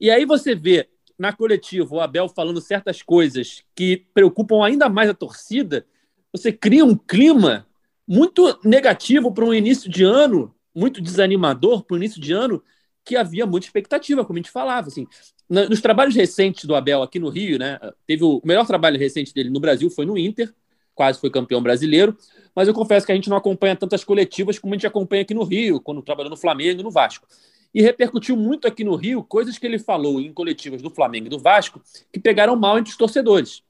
[0.00, 0.88] E aí você vê
[1.18, 5.84] na coletiva o Abel falando certas coisas que preocupam ainda mais a torcida,
[6.32, 7.66] você cria um clima
[8.08, 12.62] muito negativo para um início de ano, muito desanimador para o início de ano,
[13.04, 14.88] que havia muita expectativa, como a gente falava.
[14.88, 15.06] Assim.
[15.48, 19.50] Nos trabalhos recentes do Abel aqui no Rio, né, teve o, melhor trabalho recente dele
[19.50, 20.52] no Brasil foi no Inter,
[20.94, 22.16] quase foi campeão brasileiro,
[22.54, 25.34] mas eu confesso que a gente não acompanha tantas coletivas como a gente acompanha aqui
[25.34, 27.26] no Rio, quando trabalhou no Flamengo e no Vasco.
[27.72, 31.30] E repercutiu muito aqui no Rio coisas que ele falou em coletivas do Flamengo e
[31.30, 31.80] do Vasco
[32.12, 33.62] que pegaram mal entre os torcedores.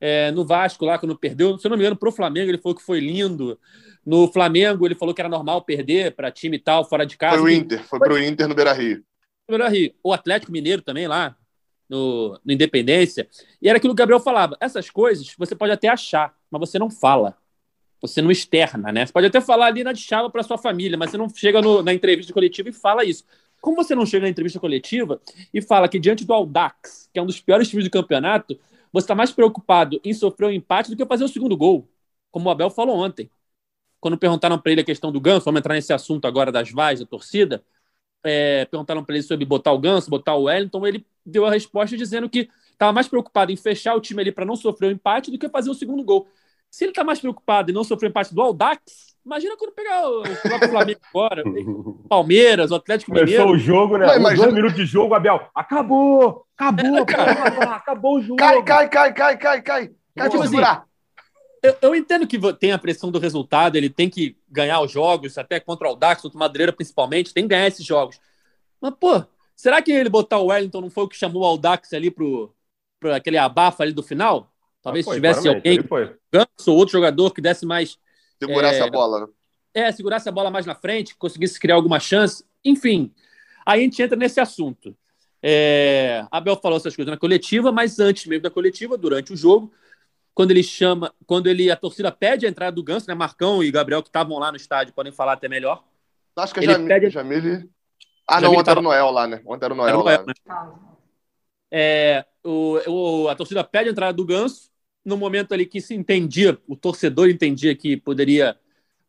[0.00, 2.76] É, no Vasco, lá, quando perdeu, se eu não me engano, pro Flamengo, ele falou
[2.76, 3.58] que foi lindo.
[4.08, 7.36] No Flamengo, ele falou que era normal perder para time e tal, fora de casa.
[7.36, 9.04] Foi o Inter, foi pro Inter no Beira Rio.
[9.46, 9.92] Beira Rio.
[10.02, 11.36] O Atlético Mineiro também lá,
[11.86, 13.28] no, no Independência.
[13.60, 16.78] E era aquilo que o Gabriel falava: essas coisas você pode até achar, mas você
[16.78, 17.36] não fala.
[18.00, 19.04] Você não externa, né?
[19.04, 21.60] Você pode até falar ali na de chava para sua família, mas você não chega
[21.60, 23.26] no, na entrevista coletiva e fala isso.
[23.60, 25.20] Como você não chega na entrevista coletiva
[25.52, 28.58] e fala que diante do Audax, que é um dos piores times do campeonato,
[28.90, 31.86] você está mais preocupado em sofrer um empate do que fazer o segundo gol,
[32.30, 33.30] como o Abel falou ontem.
[34.00, 37.00] Quando perguntaram para ele a questão do Ganso, vamos entrar nesse assunto agora das vaias,
[37.00, 37.62] da torcida,
[38.24, 41.96] é, perguntaram para ele sobre botar o Ganso, botar o Wellington, ele deu a resposta
[41.96, 44.92] dizendo que estava mais preocupado em fechar o time ali para não sofrer o um
[44.92, 46.28] empate do que fazer o segundo gol.
[46.70, 50.08] Se ele está mais preocupado em não sofrer o empate do Audax, imagina quando pegar
[50.08, 51.42] o próprio Flamengo agora,
[52.08, 53.50] Palmeiras, o Atlético Começou Mineiro.
[53.52, 54.06] o jogo, né?
[54.06, 55.48] Os imagina- Dois minutos de jogo, Abel.
[55.54, 56.44] Acabou!
[56.56, 57.32] Acabou, É, cara.
[57.76, 58.36] Acabou o jogo.
[58.36, 59.90] Cai, cai, cai, cai, cai, cai.
[60.16, 60.87] Cai, Tipo assim, segurar.
[61.62, 65.36] Eu, eu entendo que tem a pressão do resultado, ele tem que ganhar os jogos,
[65.38, 68.20] até contra o Audax, contra o Madureira principalmente, tem que ganhar esses jogos.
[68.80, 69.24] Mas, pô,
[69.56, 72.54] será que ele botar o Wellington não foi o que chamou o Audax ali pro,
[73.00, 74.52] pro aquele abafa ali do final?
[74.82, 75.78] Talvez Ah, foi, se tivesse alguém.
[76.32, 77.98] Ganso ou outro jogador que desse mais
[78.40, 79.20] Segurasse é, a bola.
[79.20, 79.26] né?
[79.74, 82.44] é, segurasse a bola mais na frente, conseguisse criar alguma chance.
[82.64, 83.12] Enfim,
[83.66, 84.96] aí a gente entra nesse assunto.
[85.42, 89.72] É, Abel falou essas coisas na coletiva, mas antes mesmo da coletiva, durante o jogo,
[90.38, 93.14] quando ele chama, quando ele a torcida pede a entrada do Ganso, né?
[93.14, 95.82] Marcão e Gabriel que estavam lá no estádio podem falar até melhor.
[96.36, 96.88] Acho que a Ele Jamile.
[96.88, 97.68] pede- Jamile...
[98.24, 99.42] Ah, não, Jamile ontem era o Noel lá, né?
[99.44, 100.12] Ontem era o Noel, Era o lá.
[100.12, 100.34] Noel, né?
[101.72, 104.70] É, o, o- a torcida pede a entrada do Ganso
[105.04, 108.56] no momento ali que se entendia, o torcedor entendia que poderia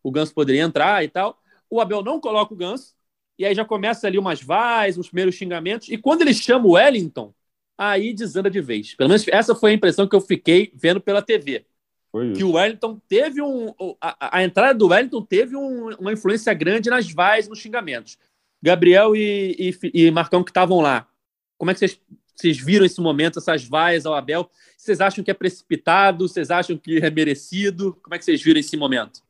[0.01, 1.39] o Ganso poderia entrar e tal.
[1.69, 2.95] O Abel não coloca o Ganso
[3.37, 6.71] e aí já começa ali umas vais, os primeiros xingamentos e quando ele chama o
[6.71, 7.31] Wellington,
[7.87, 8.93] aí desanda de vez.
[8.95, 11.65] Pelo menos essa foi a impressão que eu fiquei vendo pela TV.
[12.11, 13.73] Foi Que o Wellington teve um.
[14.01, 18.17] A, a entrada do Wellington teve um- uma influência grande nas vais, nos xingamentos.
[18.61, 21.07] Gabriel e, e, e Marcão que estavam lá.
[21.57, 21.99] Como é que vocês,
[22.35, 24.49] vocês viram esse momento, essas vaias ao Abel?
[24.77, 26.27] Vocês acham que é precipitado?
[26.27, 27.97] Vocês acham que é merecido?
[28.01, 29.21] Como é que vocês viram esse momento?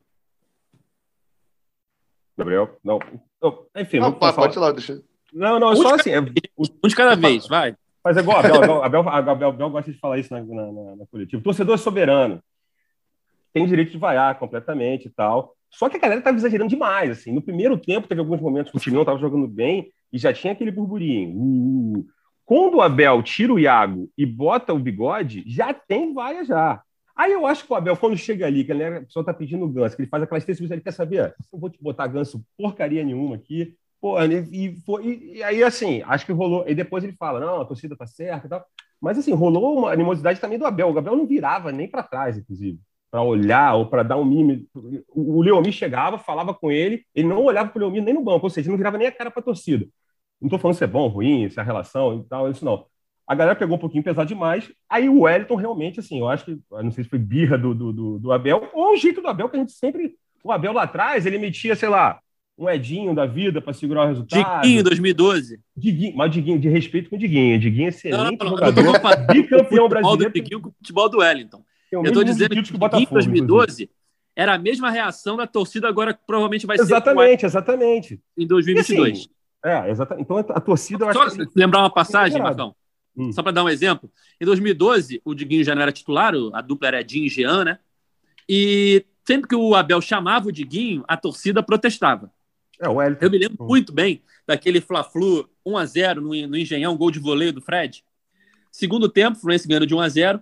[2.38, 3.00] Gabriel, não.
[3.76, 5.02] Enfim, Não, pode, falar- pode lá, deixa.
[5.34, 6.12] Não, não, é só assim.
[6.12, 7.76] é- Um de cada vez, vai.
[8.04, 8.40] Mas é igual
[8.84, 11.40] Abel, Abel, gosta de falar isso na, na, na, coletiva.
[11.40, 12.42] O torcedor é soberano.
[13.54, 15.56] Tem direito de vaiar completamente e tal.
[15.70, 17.12] Só que a galera estava exagerando demais.
[17.12, 17.32] Assim.
[17.32, 20.34] No primeiro tempo, teve alguns momentos que o time não estava jogando bem e já
[20.34, 21.36] tinha aquele burburinho.
[21.36, 22.06] Uh.
[22.46, 26.82] Quando o Abel tira o Iago e bota o bigode, já tem vaia já.
[27.16, 29.96] Aí eu acho que o Abel, quando chega ali, que a pessoa está pedindo ganso,
[29.96, 33.36] que ele faz aquelas três ele quer saber, não vou te botar ganso porcaria nenhuma
[33.36, 33.76] aqui.
[34.02, 36.64] Pô, e, foi- e- e aí, assim, acho que rolou.
[36.68, 38.66] E depois ele fala: não, a torcida tá certa e tal.
[39.02, 40.92] Mas, assim, rolou uma animosidade também do Abel.
[40.94, 42.80] O Abel não virava nem para trás, inclusive,
[43.12, 44.68] para olhar ou para dar um mime.
[45.10, 48.46] O, Leomir chegava, falava com ele, ele não olhava para o Leomir nem no banco,
[48.46, 49.86] ou seja, ele não virava nem a cara para torcida.
[50.42, 52.86] Não estou falando se é bom, ruim, se é a relação e tal, isso não.
[53.28, 54.72] A galera pegou um pouquinho pesado demais.
[54.90, 57.76] Aí o Wellington realmente, assim, eu acho que, eu não sei se foi birra do,
[57.76, 60.16] do, do, do Abel, ou o jeito do Abel que a gente sempre.
[60.44, 62.20] O Abel lá atrás, ele metia, sei lá,
[62.60, 64.62] um Edinho da vida para segurar o resultado.
[64.62, 65.62] Diguinho, 2012.
[65.76, 67.58] Diguinho, mas Diguinho, de respeito com o Diguinho.
[67.58, 70.34] Diguinho é excelente Não, não, não, jogador, tô comparando o bicampeão do brasileiro.
[70.34, 71.64] Diguinho com o futebol do Wellington.
[71.90, 73.32] Eu mesmo dizendo que Diguinho em Botafogo, inclusive.
[73.32, 73.90] 2012
[74.36, 78.22] era a mesma reação da torcida agora que provavelmente vai ser com o Exatamente, exatamente.
[78.38, 79.08] Em 2022.
[79.08, 79.30] E assim,
[79.66, 80.24] é, exatamente.
[80.24, 81.48] Então a torcida, eu Só acho que.
[81.56, 82.42] lembrar uma passagem.
[82.42, 82.76] Marcão.
[83.16, 83.32] Hum.
[83.32, 84.12] Só para dar um exemplo.
[84.40, 87.80] Em 2012, o Diguinho já não era titular, a dupla era Dinho e Jean, né?
[88.48, 92.32] E sempre que o Abel chamava o Diguinho, a torcida protestava.
[92.80, 93.26] É, o Wellington.
[93.26, 93.68] Eu me lembro Hum.
[93.68, 98.04] muito bem daquele Fla-Flu 1x0 no, no Engenhão, gol de voleio do Fred.
[98.72, 100.42] Segundo tempo, o Fluminense ganhando de 1x0.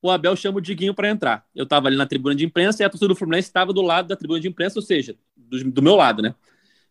[0.00, 1.44] O Abel chama o Diguinho para entrar.
[1.54, 4.06] Eu estava ali na tribuna de imprensa e a torcida do Fluminense estava do lado
[4.08, 6.34] da tribuna de imprensa, ou seja, do, do meu lado, né?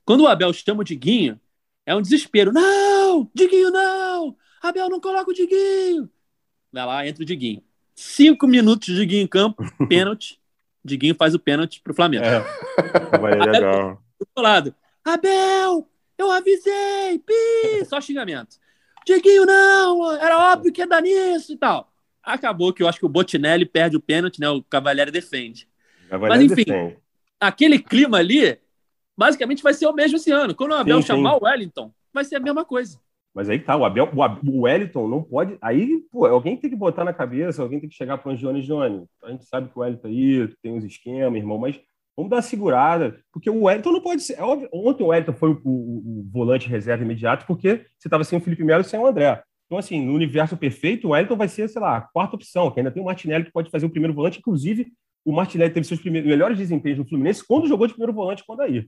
[0.06, 1.40] Quando o Abel chama o Diguinho,
[1.86, 2.52] é um desespero.
[2.52, 3.30] Não!
[3.34, 4.36] Diguinho não!
[4.62, 6.10] Abel não coloca o Diguinho!
[6.72, 7.64] Vai lá, entra o Diguinho.
[7.96, 10.40] Cinco minutos de Diguinho em campo, pênalti.
[10.84, 12.26] Diguinho faz o pênalti pro Flamengo.
[12.26, 12.40] É,
[13.18, 14.04] vai, é legal.
[14.20, 14.76] Do outro lado.
[15.04, 18.58] Abel, eu avisei, pi, só xingamento.
[19.06, 21.92] Diguinho, não, era óbvio que ia dar nisso e tal.
[22.22, 24.50] Acabou que eu acho que o Botinelli perde o pênalti, né?
[24.50, 25.68] O Cavalieri defende.
[26.28, 26.66] Mas enfim.
[27.40, 28.60] Aquele clima ali,
[29.16, 30.56] basicamente vai ser o mesmo esse ano.
[30.56, 31.40] Quando o Abel Sim, chamar sim.
[31.40, 33.00] o Wellington, vai ser a mesma coisa.
[33.34, 35.58] Mas aí tá, o Abel, o, Ab- o Wellington não pode.
[35.62, 38.62] Aí, pô, alguém tem que botar na cabeça, alguém tem que chegar para o Johnny
[38.64, 39.06] Johnny.
[39.24, 41.80] A gente sabe que o Wellington aí tem uns esquemas, irmão, mas
[42.18, 44.34] vamos dar uma segurada, porque o Wellington não pode ser.
[44.40, 48.24] é óbvio, ontem o Wellington foi o, o- o volante reserva imediato, porque você estava
[48.24, 49.42] sem o Felipe Melo e sem o André.
[49.68, 52.80] Então, assim, no universo perfeito, o Wellington vai ser, sei lá, a quarta opção, que
[52.80, 54.40] ainda tem o Martinelli que pode fazer o primeiro volante.
[54.40, 54.88] Inclusive,
[55.26, 58.62] o Martinelli teve seus primeiros, melhores desempenhos no Fluminense quando jogou de primeiro volante quando
[58.62, 58.88] aí.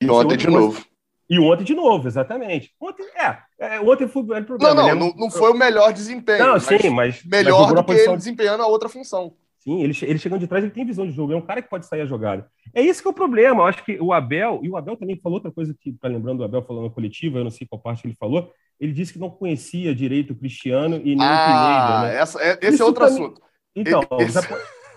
[0.00, 0.84] E ontem de novo.
[1.28, 2.72] E ontem de novo, exatamente.
[2.80, 4.74] Ontem, é, é ontem foi o problema.
[4.74, 6.44] Não, não, não, não foi o melhor desempenho.
[6.46, 7.22] Não, sim, mas.
[7.24, 9.34] Melhor mas do que ele desempenhando a outra função.
[9.60, 11.68] Sim, ele, ele chegando de trás, ele tem visão de jogo, é um cara que
[11.68, 12.50] pode sair a jogada.
[12.74, 13.60] É isso que é o problema.
[13.60, 16.40] Eu acho que o Abel, e o Abel também falou outra coisa que, tá lembrando
[16.40, 19.18] o Abel falando na coletiva, eu não sei qual parte ele falou, ele disse que
[19.18, 22.22] não conhecia direito o Cristiano e nem ah, o Pineda, né?
[22.22, 23.22] Essa, é, esse isso é outro também...
[23.22, 23.42] assunto.
[23.76, 24.38] Então, esse...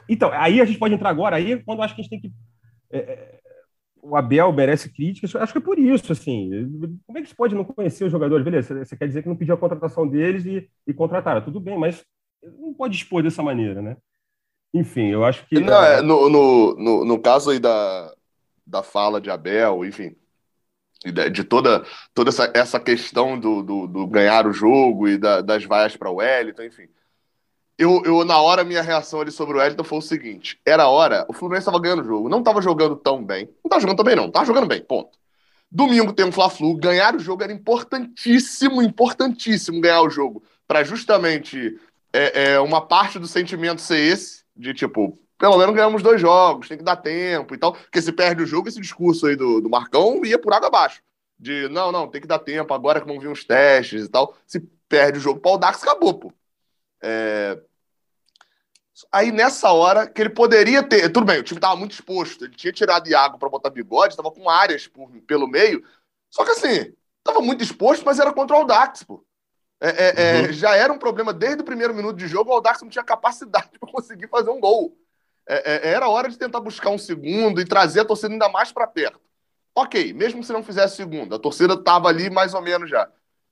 [0.07, 2.21] então, aí a gente pode entrar agora, aí quando eu acho que a gente tem
[2.21, 2.31] que.
[2.89, 3.39] É, é
[4.01, 6.49] o Abel merece críticas, acho que é por isso, assim.
[7.05, 8.43] Como é que você pode não conhecer os jogadores?
[8.43, 11.77] Beleza, você quer dizer que não pediu a contratação deles e, e contrataram, tudo bem,
[11.77, 12.03] mas
[12.59, 13.95] não pode expor dessa maneira, né?
[14.73, 15.59] Enfim, eu acho que.
[15.59, 18.13] Não, é, no, no, no, no, caso aí da,
[18.65, 20.15] da fala de Abel, enfim,
[21.31, 25.63] de toda, toda essa, essa questão do, do, do ganhar o jogo e da, das
[25.63, 26.87] vaias para o Wellington, enfim
[27.77, 31.25] eu, eu, na hora, minha reação ali sobre o Wellington foi o seguinte: era hora,
[31.27, 33.45] o Fluminense estava ganhando o jogo, não estava jogando tão bem.
[33.45, 35.17] Não estava jogando tão bem, não, estava jogando bem, ponto.
[35.71, 41.79] Domingo tem um Fla-Flu, ganhar o jogo era importantíssimo, importantíssimo ganhar o jogo, para justamente
[42.13, 46.67] é, é, uma parte do sentimento ser esse, de tipo, pelo menos ganhamos dois jogos,
[46.67, 49.61] tem que dar tempo e tal, porque se perde o jogo, esse discurso aí do,
[49.61, 51.01] do Marcão ia por água abaixo.
[51.37, 54.37] De não, não, tem que dar tempo, agora que vão vir os testes e tal.
[54.45, 56.33] Se perde o jogo para o Dax, acabou, pô.
[57.01, 57.59] É...
[59.11, 61.09] Aí nessa hora que ele poderia ter.
[61.11, 62.45] Tudo bem, o time estava muito exposto.
[62.45, 65.83] Ele tinha tirado Iago para botar bigode, estava com áreas por, pelo meio.
[66.29, 69.25] Só que assim, estava muito exposto, mas era contra o Aldax, pô.
[69.83, 70.53] É, é, é uhum.
[70.53, 73.71] já era um problema desde o primeiro minuto de jogo, o Aldax não tinha capacidade
[73.77, 74.97] para conseguir fazer um gol.
[75.45, 78.71] É, é, era hora de tentar buscar um segundo e trazer a torcida ainda mais
[78.71, 79.19] para perto.
[79.75, 83.09] Ok, mesmo se não fizesse segundo, a torcida estava ali mais ou menos já.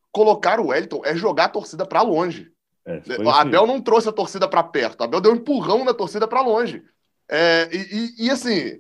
[0.10, 2.50] Colocar o Wellington é jogar a torcida para longe.
[2.86, 6.28] É, o Abel não trouxe a torcida para perto, Abel deu um empurrão na torcida
[6.28, 6.82] para longe.
[7.28, 8.80] É, e, e, e, assim,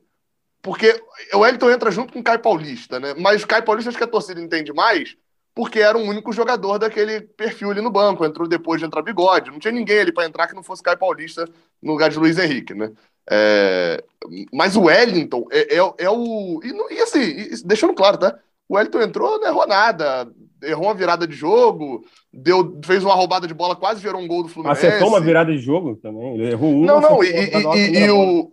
[0.61, 3.13] porque o Wellington entra junto com o Caio Paulista, né?
[3.17, 5.17] Mas o Caio Paulista acho que a torcida entende mais,
[5.53, 8.25] porque era o único jogador daquele perfil ali no banco.
[8.25, 9.51] Entrou depois de entrar bigode.
[9.51, 11.47] Não tinha ninguém ali para entrar que não fosse Caio Paulista
[11.81, 12.91] no lugar de Luiz Henrique, né?
[13.29, 14.03] É,
[14.51, 16.59] mas o Wellington é, é, é o.
[16.63, 18.37] E, e assim, deixando claro, tá?
[18.67, 20.27] O Wellington entrou, não errou nada
[20.63, 24.43] errou uma virada de jogo, deu, fez uma roubada de bola, quase gerou um gol
[24.43, 24.85] do Fluminense.
[24.85, 26.85] Acertou uma virada de jogo também, ele errou um.
[26.85, 28.51] Não, não, e, e, e o,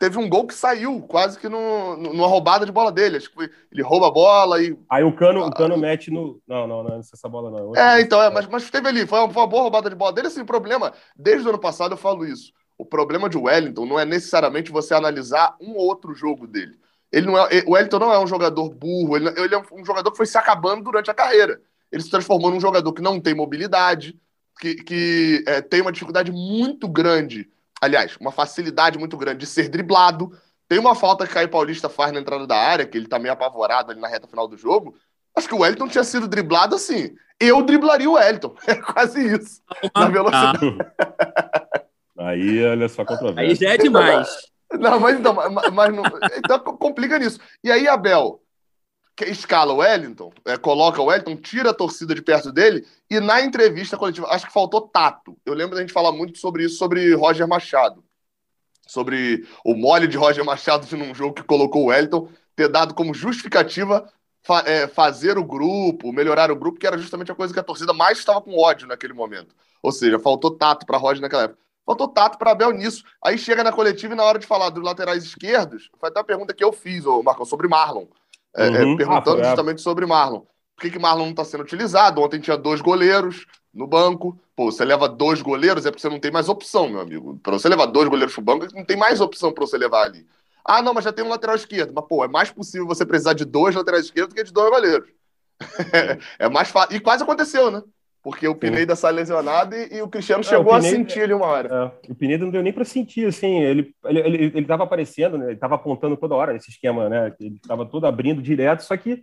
[0.00, 3.18] teve um gol que saiu quase que no, numa roubada de bola dele.
[3.18, 4.76] Acho que ele rouba a bola e.
[4.88, 6.40] Aí o cano, o cano mete no.
[6.48, 7.76] Não, não, não é essa bola não.
[7.76, 10.12] É, então, é, mas, mas teve ali, foi uma, foi uma boa roubada de bola
[10.12, 10.28] dele.
[10.28, 12.50] Assim, o problema, desde o ano passado eu falo isso.
[12.78, 16.80] O problema de Wellington não é necessariamente você analisar um ou outro jogo dele.
[17.12, 20.10] Ele não é, o Wellington não é um jogador burro, ele, ele, é um jogador
[20.10, 21.60] que foi se acabando durante a carreira.
[21.92, 24.18] Ele se transformou num jogador que não tem mobilidade,
[24.58, 29.68] que, que é, tem uma dificuldade muito grande, aliás, uma facilidade muito grande de ser
[29.68, 30.30] driblado.
[30.68, 33.32] Tem uma falta que Caio Paulista faz na entrada da área, que ele tá meio
[33.32, 34.94] apavorado ali na reta final do jogo.
[35.36, 37.14] Acho que o Wellington tinha sido driblado assim.
[37.38, 38.54] Eu driblaria o Wellington.
[38.66, 39.62] É quase isso.
[39.94, 40.78] na velocidade.
[42.18, 43.42] Aí, olha só, controvérsia.
[43.42, 44.28] Aí já é demais.
[44.78, 46.04] Não, mas então, mas, mas não,
[46.36, 47.40] então complica nisso.
[47.64, 48.40] E aí, Abel,
[49.24, 53.40] escala o Wellington, é, coloca o Wellington, tira a torcida de perto dele, e na
[53.40, 55.36] entrevista coletiva, acho que faltou tato.
[55.44, 58.04] Eu lembro da gente falar muito sobre isso, sobre Roger Machado.
[58.86, 63.14] Sobre o mole de Roger Machado num jogo que colocou o Wellington, ter dado como
[63.14, 64.10] justificativa
[64.42, 67.64] fa é, fazer o grupo, melhorar o grupo, que era justamente a coisa que a
[67.64, 69.54] torcida mais estava com ódio naquele momento.
[69.82, 71.60] Ou seja, faltou tato para Roger naquela época.
[71.84, 73.04] Faltou tato para Abel nisso.
[73.24, 76.24] Aí chega na coletiva e na hora de falar dos laterais esquerdos, foi até a
[76.24, 78.06] pergunta que eu fiz, ô Marcão, sobre Marlon.
[78.56, 78.96] É, é, uhum.
[78.96, 80.40] perguntando ah, justamente sobre Marlon.
[80.76, 82.20] Por que, que Marlon não está sendo utilizado?
[82.20, 84.38] Ontem tinha dois goleiros no banco.
[84.56, 87.38] Pô, você leva dois goleiros é porque você não tem mais opção, meu amigo.
[87.42, 90.26] Para você levar dois goleiros pro banco, não tem mais opção para você levar ali.
[90.64, 91.92] Ah, não, mas já tem um lateral esquerdo.
[91.94, 94.70] Mas, pô, é mais possível você precisar de dois laterais esquerdos do que de dois
[94.70, 95.08] goleiros.
[96.38, 96.96] é mais fácil.
[96.96, 97.82] E quase aconteceu, né?
[98.22, 101.46] Porque o Pineda sai lesionado e, e, o Cristiano é, chegou a sentir ali uma
[101.46, 101.92] hora.
[102.06, 105.38] É, o Pineda não deu nem para sentir, assim, ele ele ele, ele tava aparecendo,
[105.38, 108.94] né, ele estava apontando toda hora nesse esquema, né, ele estava todo abrindo direto, só
[108.96, 109.22] que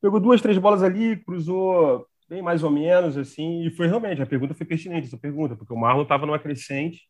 [0.00, 4.26] pegou duas, três bolas ali, cruzou bem mais ou menos, assim, e foi realmente, a
[4.26, 7.02] pergunta foi pertinente, essa pergunta, porque o Marlon estava numa crescente,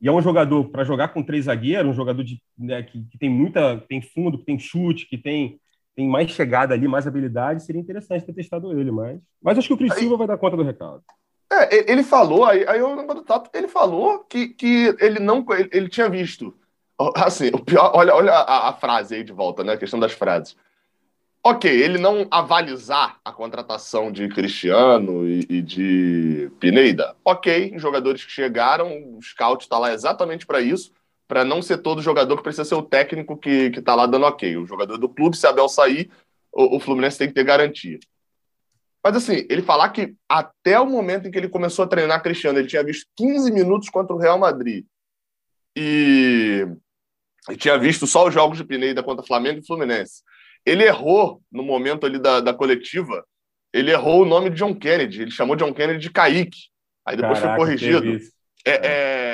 [0.00, 3.18] e é um jogador, para jogar com três zagueiros, um jogador de, né, que, que
[3.18, 5.60] tem muita, tem fundo, que tem chute, que tem
[6.00, 9.20] tem mais chegada ali, mais habilidade, seria interessante ter testado ele, mas.
[9.42, 11.02] Mas acho que o Cris Silva vai dar conta do recado.
[11.52, 15.44] É, ele falou, aí, aí eu lembro do Tato, ele falou que, que ele não.
[15.50, 16.54] Ele, ele tinha visto.
[17.16, 19.74] Assim, o pior, olha, olha a, a, frase aí de volta, né?
[19.74, 20.56] A questão das frases.
[21.42, 27.14] Ok, ele não avalizar a contratação de Cristiano e, e de Pineda.
[27.24, 30.92] Ok, jogadores que chegaram, o scout está lá exatamente para isso,
[31.30, 34.56] para não ser todo jogador que precisa ser o técnico que está lá dando ok.
[34.56, 36.10] O jogador do clube, se Abel sair,
[36.52, 38.00] o, o Fluminense tem que ter garantia.
[39.02, 42.58] Mas assim, ele falar que até o momento em que ele começou a treinar Cristiano,
[42.58, 44.84] ele tinha visto 15 minutos contra o Real Madrid
[45.78, 46.66] e,
[47.48, 50.24] e tinha visto só os jogos de Pineda contra Flamengo e Fluminense.
[50.66, 53.24] Ele errou no momento ali da, da coletiva,
[53.72, 56.58] ele errou o nome de John Kennedy, ele chamou John Kennedy de Kaique.
[57.06, 58.20] Aí depois Caraca, foi corrigido.
[58.66, 59.29] É, é,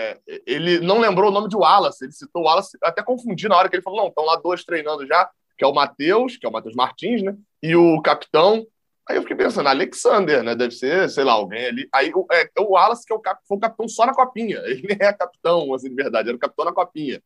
[0.47, 3.77] ele não lembrou o nome de Wallace, ele citou Wallace, até confundi na hora que
[3.77, 6.53] ele falou: não, estão lá dois treinando já, que é o Matheus, que é o
[6.53, 7.35] Matheus Martins, né?
[7.63, 8.67] E o capitão,
[9.09, 10.57] Aí eu fiquei pensando, Alexander, né?
[10.57, 11.89] Deve ser, sei lá, alguém ali.
[11.93, 14.59] Aí o, é, o Wallace, que é o, cap, foi o capitão só na copinha.
[14.67, 17.23] Ele nem é capitão, assim, de verdade, era o capitão na copinha.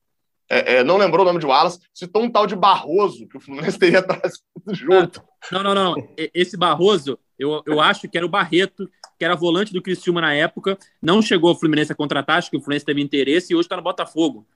[0.48, 3.40] É, é, não lembrou o nome de Wallace, citou um tal de Barroso, que o
[3.40, 5.22] Fluminense teria trazido junto.
[5.50, 6.08] Não, não, não.
[6.34, 8.88] Esse Barroso, eu, eu acho que era o Barreto,
[9.18, 12.56] que era volante do Criciúma na época, não chegou ao Fluminense a contratar, acho que
[12.56, 14.46] o Fluminense teve interesse e hoje está no Botafogo.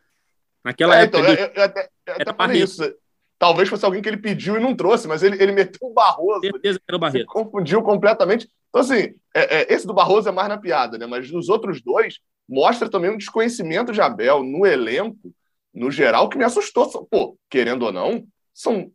[0.65, 1.21] Naquela é, época.
[1.21, 2.95] Então, eu, eu até, eu até por isso.
[3.39, 6.41] Talvez fosse alguém que ele pediu e não trouxe, mas ele, ele meteu o Barroso.
[6.41, 7.27] Certeza que era o Barreto.
[7.27, 8.49] Confundiu completamente.
[8.69, 11.07] Então, assim, é, é, esse do Barroso é mais na piada, né?
[11.07, 15.35] Mas nos outros dois, mostra também um desconhecimento de Abel no elenco,
[15.75, 17.07] no geral, que me assustou.
[17.07, 18.25] Pô, querendo ou não,
[18.55, 18.91] são,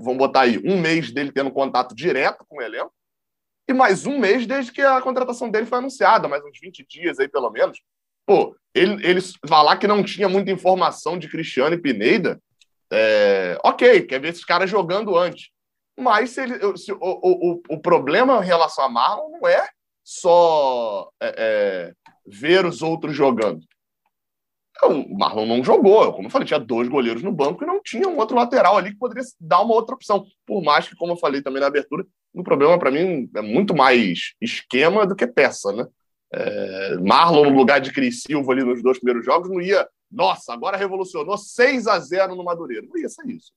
[0.00, 2.92] vamos botar aí, um mês dele tendo contato direto com o elenco
[3.68, 7.20] e mais um mês desde que a contratação dele foi anunciada, mais uns 20 dias
[7.20, 7.80] aí, pelo menos.
[8.26, 12.40] Pô, ele, ele falar que não tinha muita informação de Cristiano e Pineda
[12.92, 15.50] é, ok, quer ver esses caras jogando antes.
[15.96, 19.68] Mas se ele, se, o, o, o problema em relação a Marlon não é
[20.02, 21.92] só é, é,
[22.26, 23.60] ver os outros jogando.
[24.82, 26.12] Então, o Marlon não jogou.
[26.14, 28.92] Como eu falei, tinha dois goleiros no banco e não tinha um outro lateral ali
[28.92, 30.24] que poderia dar uma outra opção.
[30.46, 33.76] Por mais que, como eu falei também na abertura, o problema para mim é muito
[33.76, 35.86] mais esquema do que peça, né?
[36.32, 40.52] É, Marlon no lugar de Cris Silva ali nos dois primeiros jogos não ia nossa,
[40.52, 42.86] agora revolucionou 6 a 0 no Madureira.
[42.86, 43.52] Não ia ser isso.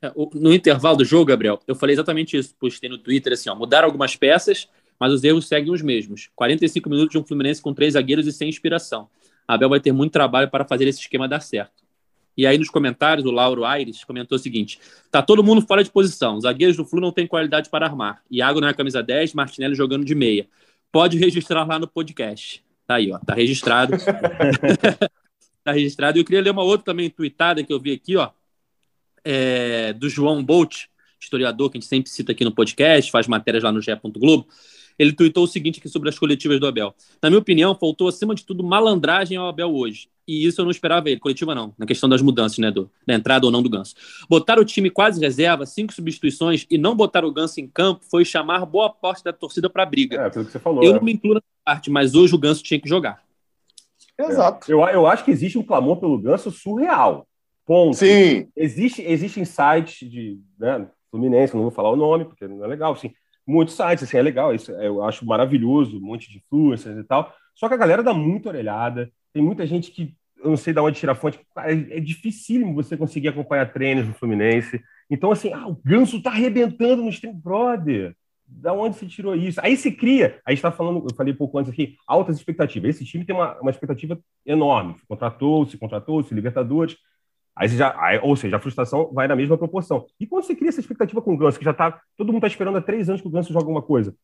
[0.00, 2.54] É, no intervalo do jogo, Gabriel, eu falei exatamente isso.
[2.58, 4.68] Postei no Twitter assim: ó, mudaram algumas peças,
[4.98, 6.30] mas os erros seguem os mesmos.
[6.34, 9.10] 45 minutos de um Fluminense com três zagueiros e sem inspiração.
[9.46, 11.82] Abel vai ter muito trabalho para fazer esse esquema dar certo.
[12.36, 14.78] E aí, nos comentários, o Lauro Aires comentou o seguinte:
[15.10, 16.36] tá todo mundo fora de posição.
[16.36, 18.22] Os zagueiros do Flu não têm qualidade para armar.
[18.30, 20.46] Iago não é camisa 10, Martinelli jogando de meia.
[20.90, 22.64] Pode registrar lá no podcast.
[22.86, 23.94] Tá aí, ó, tá registrado.
[23.94, 24.12] Está
[25.72, 26.18] registrado.
[26.18, 28.30] E eu queria ler uma outra também tweetada que eu vi aqui, ó,
[29.24, 30.86] é, do João Bolt,
[31.20, 33.92] historiador que a gente sempre cita aqui no podcast, faz matérias lá no GE.
[34.16, 34.46] Globo.
[34.98, 36.94] Ele tweetou o seguinte aqui sobre as coletivas do Abel.
[37.22, 40.08] Na minha opinião, faltou acima de tudo malandragem ao Abel hoje.
[40.26, 43.14] E isso eu não esperava ele, coletiva não, na questão das mudanças, né, do, da
[43.14, 43.94] entrada ou não do Ganso.
[44.28, 48.24] Botar o time quase reserva, cinco substituições e não botar o Ganso em campo foi
[48.24, 50.16] chamar boa parte da torcida para briga.
[50.16, 50.82] É, aquilo que você falou.
[50.84, 50.98] Eu né?
[50.98, 53.22] não me incluo nessa parte, mas hoje o Ganso tinha que jogar.
[54.18, 54.70] Exato.
[54.70, 57.26] Eu, eu acho que existe um clamor pelo Ganso surreal.
[57.66, 57.96] Ponto.
[57.96, 58.48] Sim.
[58.56, 62.92] Existe, existem sites de né, Fluminense, não vou falar o nome, porque não é legal,
[62.92, 63.12] assim,
[63.46, 67.32] muitos sites, assim, é legal, isso eu acho maravilhoso, um monte de influencers e tal.
[67.54, 70.80] Só que a galera dá muita orelhada, tem muita gente que eu não sei de
[70.80, 74.82] onde tirar fonte, é, é dificílimo você conseguir acompanhar treinos no Fluminense.
[75.08, 78.16] Então, assim, ah, o Ganso tá arrebentando no stream, brother
[78.60, 79.60] da onde se tirou isso?
[79.62, 82.90] Aí se cria, aí está falando, eu falei pouco antes aqui, altas expectativas.
[82.90, 84.96] Esse time tem uma, uma expectativa enorme.
[85.08, 86.96] Contratou, se contratou, se Libertadores.
[87.54, 90.06] Aí já, aí, ou seja, a frustração vai na mesma proporção.
[90.18, 92.48] E quando você cria essa expectativa com o Ganso, que já tá, todo mundo está
[92.48, 94.14] esperando há três anos que o Ganso jogue alguma coisa,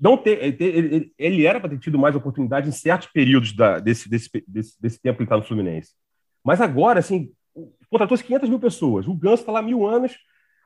[0.00, 3.78] não ter, ele, ele, ele era para ter tido mais oportunidade em certos períodos da,
[3.78, 5.92] desse, desse, desse, desse tempo que ele está no Fluminense.
[6.44, 7.30] Mas agora, assim,
[7.90, 10.16] contratou-se 500 mil pessoas, o Ganso está lá mil anos,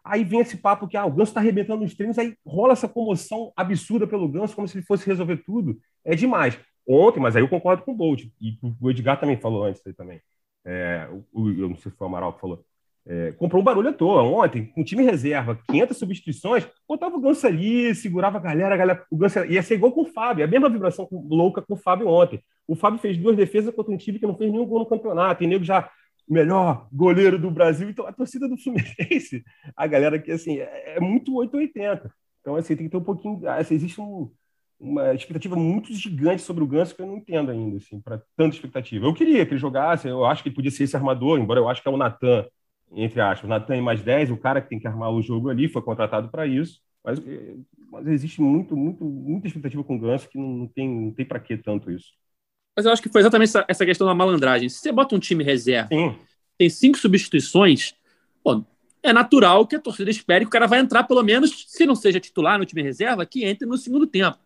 [0.05, 2.89] Aí vem esse papo que ah, o Ganso está arrebentando nos treinos, aí rola essa
[2.89, 5.79] comoção absurda pelo Ganso, como se ele fosse resolver tudo.
[6.05, 6.59] É demais.
[6.87, 9.93] Ontem, mas aí eu concordo com o Bolt, e o Edgar também falou antes aí
[9.93, 10.21] também.
[10.65, 12.65] É, o, eu não sei se foi o Amaral que falou.
[13.05, 17.45] É, comprou um barulho à toa ontem, com time reserva, 500 substituições, botava o Ganso
[17.47, 20.49] ali, segurava a galera, a galera o Ganso ia ser igual com o Fábio, a
[20.49, 22.41] mesma vibração louca com o Fábio ontem.
[22.67, 25.43] O Fábio fez duas defesas contra um time que não fez nenhum gol no campeonato,
[25.43, 25.91] e nego já
[26.29, 27.91] melhor goleiro do Brasil.
[27.91, 29.45] Então, a torcida do Fluminense,
[29.77, 32.13] a galera que, assim, é, é muito 880.
[32.41, 33.47] Então, assim, tem que ter um pouquinho...
[33.49, 34.31] Assim, existe um,
[34.83, 38.57] uma expectativa muito gigante sobre o Ganso que eu não entendo ainda, assim, para tanta
[38.57, 39.07] expectativa.
[39.07, 41.69] Eu queria que ele jogasse, eu acho que ele podia ser esse armador, embora eu
[41.69, 42.45] acho que é o Natan,
[42.93, 45.49] entre aspas, o Natan em mais 10, o cara que tem que armar o jogo
[45.49, 46.81] ali, foi contratado para isso.
[47.05, 47.21] Mas,
[47.91, 51.39] mas existe muito, muito, muita expectativa com o Ganso que não, tem, não tem para
[51.39, 52.09] que tanto isso.
[52.77, 54.69] Mas eu acho que foi exatamente essa, essa questão da malandragem.
[54.69, 56.17] Se você bota um time reserva, Sim.
[56.59, 57.95] tem cinco substituições,
[59.03, 61.95] é natural que a torcida espere que o cara vai entrar, pelo menos, se não
[61.95, 64.39] seja titular no time reserva, que entre no segundo tempo.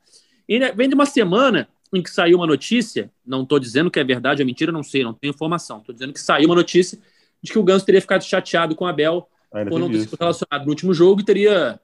[0.48, 4.04] E vem de uma semana em que saiu uma notícia, não estou dizendo que é
[4.04, 6.98] verdade ou mentira, não sei, não tenho informação, estou dizendo que saiu uma notícia
[7.42, 10.16] de que o Ganso teria ficado chateado com o Abel Ainda por não ter sido
[10.18, 11.80] relacionado no último jogo e teria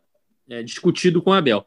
[0.49, 1.65] é, discutido com o Abel.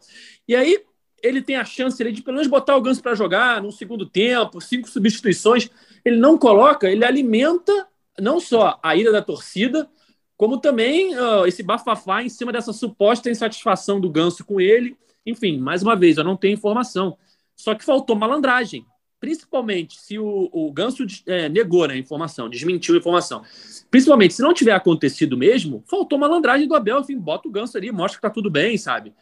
[0.47, 0.83] E aí
[1.23, 4.61] ele tem a chance de pelo menos botar o Ganso para jogar no segundo tempo,
[4.61, 5.69] cinco substituições.
[6.03, 7.87] Ele não coloca, ele alimenta
[8.19, 9.89] não só a ida da torcida,
[10.37, 14.95] como também uh, esse bafafá em cima dessa suposta insatisfação do Ganso com ele.
[15.25, 17.17] Enfim, mais uma vez, eu não tenho informação.
[17.55, 18.85] Só que faltou malandragem.
[19.19, 23.43] Principalmente se o, o Ganso é, negou né, a informação, desmentiu a informação.
[23.89, 26.99] Principalmente se não tiver acontecido mesmo, faltou malandragem do Abel.
[26.99, 29.13] Enfim, bota o Ganso ali, mostra que tá tudo bem, sabe?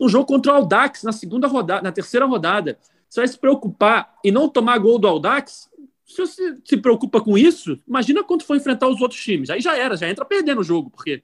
[0.00, 2.78] Um jogo contra o Aldax na segunda rodada, na terceira rodada.
[3.08, 5.70] Você vai se preocupar e não tomar gol do Aldax?
[6.04, 9.50] Se você se preocupa com isso, imagina quando for enfrentar os outros times.
[9.50, 11.22] Aí já era, já entra perdendo o jogo, porque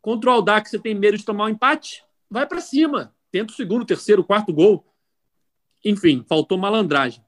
[0.00, 3.12] contra o Aldax você tem medo de tomar um empate, vai para cima.
[3.32, 4.84] Tenta o segundo, terceiro, quarto gol.
[5.82, 7.24] Enfim, faltou malandragem.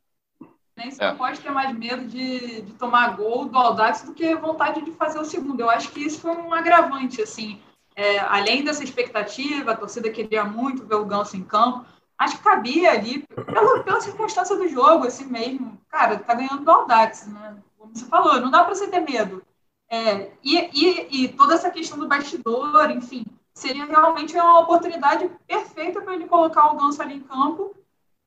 [0.76, 1.14] Nem se é.
[1.14, 5.18] pode ter mais medo de, de tomar gol do Aldax do que vontade de fazer
[5.18, 5.60] o segundo.
[5.60, 7.60] Eu acho que isso foi um agravante, assim.
[7.96, 11.86] É, além dessa expectativa, a torcida queria muito ver o Ganso em campo.
[12.18, 15.80] Acho que cabia ali, pela, pela circunstância do jogo, assim mesmo.
[15.88, 17.56] Cara, tá ganhando do Aldax, né?
[17.78, 19.42] Como você falou, não dá para você ter medo.
[19.88, 23.24] É, e, e, e, toda essa questão do bastidor, enfim,
[23.54, 27.74] seria realmente uma oportunidade perfeita para ele colocar o Ganso ali em campo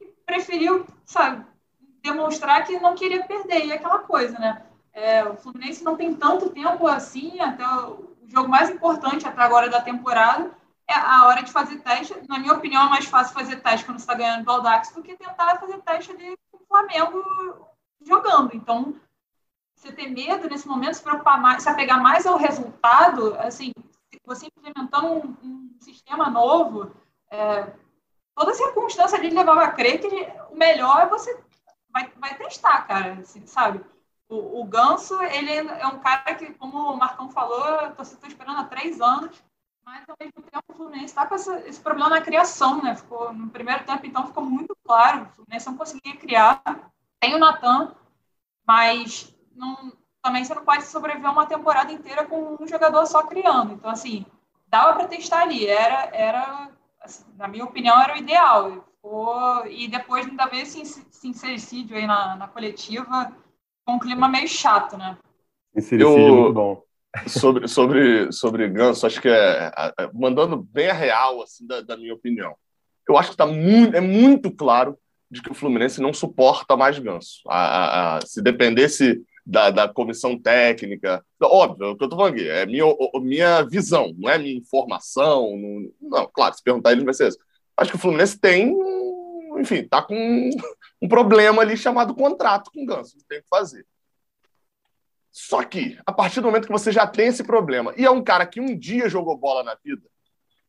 [0.01, 1.45] e preferiu, sabe,
[2.01, 3.65] demonstrar que não queria perder.
[3.65, 4.63] E aquela coisa, né?
[4.93, 9.69] É, o Fluminense não tem tanto tempo assim, até o jogo mais importante até agora
[9.69, 10.51] da temporada
[10.87, 12.15] é a hora de fazer teste.
[12.27, 15.03] Na minha opinião, é mais fácil fazer teste quando você está ganhando do Aldax do
[15.03, 17.67] que tentar fazer teste ali com o Flamengo
[18.01, 18.55] jogando.
[18.55, 18.95] Então,
[19.75, 23.71] você ter medo nesse momento, se preocupar mais, se apegar mais ao resultado, assim,
[24.27, 26.91] você implementando um, um sistema novo,
[27.31, 27.73] é,
[28.35, 30.07] toda circunstância ali levava a crer que
[30.51, 31.41] o melhor é você
[31.89, 33.83] vai, vai testar, cara, sabe?
[34.27, 38.65] O, o Ganso, ele é um cara que, como o Marcão falou, estou esperando há
[38.65, 39.41] três anos,
[39.85, 42.93] mas ao mesmo tempo o Fluminense está com essa, esse problema na criação, né?
[42.97, 46.61] Ficou, no primeiro tempo, então, ficou muito claro, o Fluminense não conseguia criar.
[47.21, 47.95] Tem o Natan,
[48.67, 49.93] mas não,
[50.27, 53.73] também você não pode sobreviver uma temporada inteira com um jogador só criando.
[53.73, 54.25] Então, assim,
[54.67, 56.69] dava para testar ali, era, era
[57.01, 58.85] assim, na minha opinião, era o ideal.
[59.69, 63.31] E depois ainda veio esse sincericídio aí na, na coletiva,
[63.85, 65.17] com um clima meio chato, né?
[65.73, 66.83] Sincericídio é muito bom.
[67.25, 71.95] Sobre, sobre, sobre Ganso, acho que é, é mandando bem a real, assim, da, da
[71.95, 72.53] minha opinião.
[73.07, 74.97] Eu acho que tá muito, é muito claro
[75.31, 77.41] de que o Fluminense não suporta mais Ganso.
[77.47, 82.17] A, a, a, se dependesse da, da comissão técnica, óbvio, é o que eu tô
[82.17, 82.83] falando aqui, é minha,
[83.21, 85.55] minha visão, não é minha informação.
[85.55, 87.37] Não, não claro, se perguntar ele não vai ser isso.
[87.77, 88.75] Acho que o Fluminense tem
[89.59, 90.49] enfim, tá com
[91.01, 93.85] um problema ali chamado contrato com o Ganso, tem que fazer.
[95.31, 98.23] Só que, a partir do momento que você já tem esse problema, e é um
[98.23, 100.03] cara que um dia jogou bola na vida,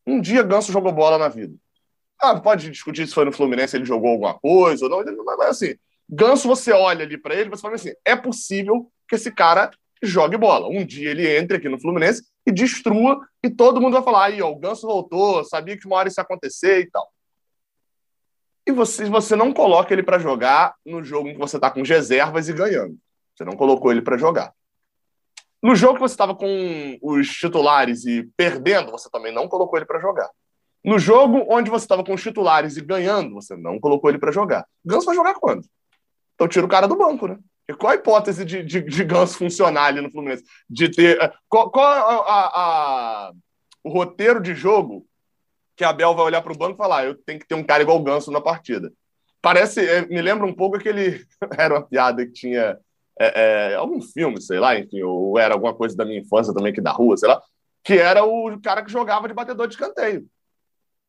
[0.06, 1.54] um dia Ganso jogou bola na vida.
[2.20, 5.74] Ah, pode discutir se foi no Fluminense ele jogou alguma coisa ou não, mas assim,
[6.08, 9.70] Ganso, você olha ali para ele, você fala assim: é possível que esse cara
[10.02, 10.68] jogue bola.
[10.68, 14.40] Um dia ele entre aqui no Fluminense e destrua, e todo mundo vai falar: aí,
[14.40, 17.08] ó, o Ganso voltou, sabia que uma hora isso ia acontecer e tal
[18.68, 21.82] e você, você não coloca ele para jogar no jogo em que você está com
[21.82, 22.98] reservas e ganhando.
[23.34, 24.52] Você não colocou ele para jogar.
[25.62, 29.86] No jogo que você estava com os titulares e perdendo, você também não colocou ele
[29.86, 30.28] para jogar.
[30.84, 34.30] No jogo onde você estava com os titulares e ganhando, você não colocou ele para
[34.30, 34.66] jogar.
[34.84, 35.66] Ganso vai jogar quando?
[36.38, 37.36] Então tira o cara do banco, né?
[37.68, 40.44] E qual a hipótese de, de, de Ganso funcionar ali no Fluminense?
[40.70, 41.20] De ter.
[41.20, 42.46] Eh, qual, qual a,
[43.26, 43.32] a,
[43.82, 45.04] o roteiro de jogo
[45.76, 47.56] que a Abel vai olhar para o banco e falar: ah, eu tenho que ter
[47.56, 48.92] um cara igual o Ganso na partida.
[49.42, 51.26] Parece, é, me lembra um pouco aquele.
[51.58, 52.78] era uma piada que tinha
[53.18, 56.72] é, é, algum filme, sei lá, enfim, ou era alguma coisa da minha infância também,
[56.72, 57.42] que da rua, sei lá,
[57.82, 60.24] que era o cara que jogava de batedor de escanteio.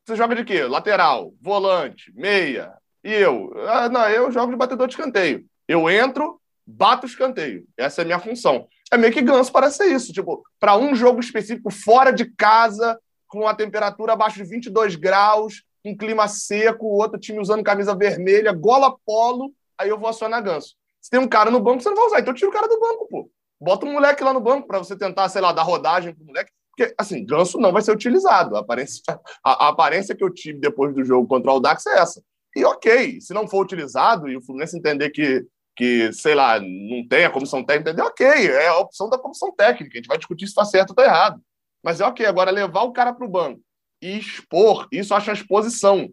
[0.06, 0.64] Você joga de quê?
[0.64, 2.74] Lateral, volante, meia.
[3.04, 3.54] E eu?
[3.68, 5.46] Ah, não, eu jogo de batedor de escanteio.
[5.68, 7.66] Eu entro, bato o escanteio.
[7.78, 8.68] Essa é a minha função.
[8.92, 10.12] É meio que Ganso parece ser isso.
[10.12, 15.64] Tipo, para um jogo específico fora de casa, com a temperatura abaixo de 22 graus,
[15.86, 20.44] um clima seco, o outro time usando camisa vermelha, gola polo, aí eu vou acionar
[20.44, 20.76] ganso.
[21.02, 22.80] Se tem um cara no banco, você não vai usar, então tira o cara do
[22.80, 23.32] banco, pô.
[23.62, 26.52] Bota um moleque lá no banco para você tentar, sei lá, dar rodagem pro moleque.
[26.76, 28.56] Porque, assim, ganso não vai ser utilizado.
[28.56, 29.02] A aparência,
[29.44, 32.24] a, a aparência que eu tive depois do jogo contra o Dax é essa.
[32.60, 35.46] E ok, se não for utilizado e o Fluminense entender que,
[35.76, 39.56] que sei lá, não tem a comissão técnica, entender, ok, é a opção da comissão
[39.56, 39.94] técnica.
[39.94, 41.42] A gente vai discutir se está certo ou está errado.
[41.82, 43.62] Mas é ok, agora levar o cara para o banco
[44.02, 46.10] e expor, isso uma exposição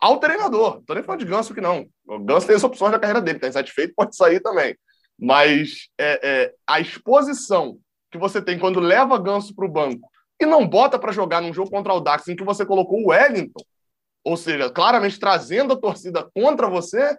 [0.00, 0.78] ao treinador.
[0.80, 1.86] Estou nem falando de Ganso que não.
[2.06, 4.76] O Ganso tem as opções da carreira dele, está insatisfeito, pode sair também.
[5.16, 7.78] Mas é, é, a exposição
[8.10, 10.08] que você tem quando leva Ganso para o banco
[10.40, 13.10] e não bota para jogar num jogo contra o Dax em que você colocou o
[13.10, 13.64] Wellington,
[14.24, 17.16] ou seja, claramente trazendo a torcida contra você,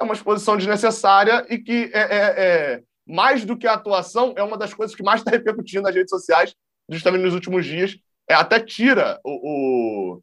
[0.00, 4.42] é uma exposição desnecessária e que é, é, é mais do que a atuação, é
[4.42, 6.54] uma das coisas que mais está repercutindo nas redes sociais,
[6.88, 7.96] justamente nos últimos dias.
[8.28, 9.30] É, até tira o,
[10.14, 10.22] o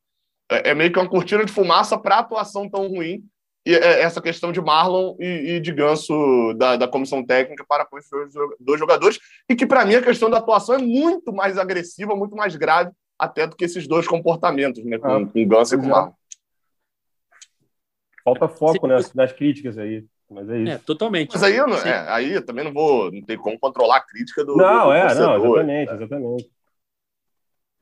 [0.50, 3.24] é, é meio que uma cortina de fumaça para a atuação tão ruim
[3.66, 7.86] e é, essa questão de Marlon e, e de Ganso da, da, comissão técnica para
[7.86, 8.12] com esses
[8.60, 9.20] dois jogadores,
[9.50, 12.92] e que para mim a questão da atuação é muito mais agressiva, muito mais grave
[13.18, 16.14] até do que esses dois comportamentos, né, com, ah, com Ganso e com Marlon.
[18.24, 20.06] Falta foco nas, nas críticas aí.
[20.30, 20.72] Mas é isso.
[20.72, 21.32] É, totalmente.
[21.34, 24.02] Mas aí eu, não, é, aí eu também não vou, não tem como controlar a
[24.02, 24.56] crítica do.
[24.56, 25.96] Não, do, é, não, exatamente, é.
[25.96, 26.52] exatamente.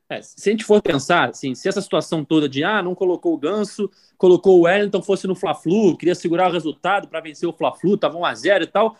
[0.08, 3.32] É, se a gente for pensar, assim, se essa situação toda de ah, não colocou
[3.32, 7.52] o Ganso, colocou o Wellington, fosse no Fla-Flu, queria segurar o resultado para vencer o
[7.52, 8.96] Fla-Flu, tava 1x0 e tal,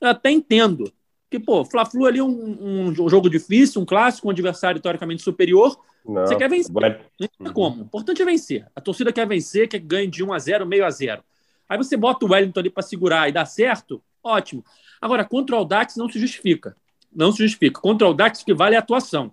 [0.00, 0.92] eu até entendo.
[1.32, 5.74] Que, pô, Fla-Flu ali é um, um, jogo difícil, um clássico, um adversário teoricamente superior.
[6.04, 6.70] Não, você quer vencer.
[6.70, 7.00] Vai...
[7.18, 7.78] Não tem como.
[7.78, 8.66] O importante é vencer.
[8.76, 11.24] A torcida quer vencer, quer ganhar de 1 a 0 meio a 0
[11.66, 14.62] Aí você bota o Wellington ali para segurar e dá certo, ótimo.
[15.00, 16.76] Agora, contra o Audax não se justifica.
[17.10, 17.80] Não se justifica.
[17.80, 19.32] Contra o Audax, o que vale é a atuação.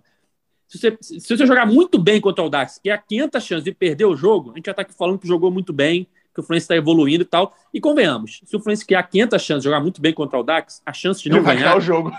[0.66, 3.64] Se você, se você jogar muito bem contra o Audax, que é a 500 chances
[3.64, 6.40] de perder o jogo, a gente já está aqui falando que jogou muito bem, que
[6.40, 7.54] o Fluminense está evoluindo e tal.
[7.72, 10.82] E convenhamos, se o Fluminense quer 500 chances de jogar muito bem contra o Audax,
[10.84, 11.60] a chance de não ganhar...
[11.60, 12.12] ganhar o jogo.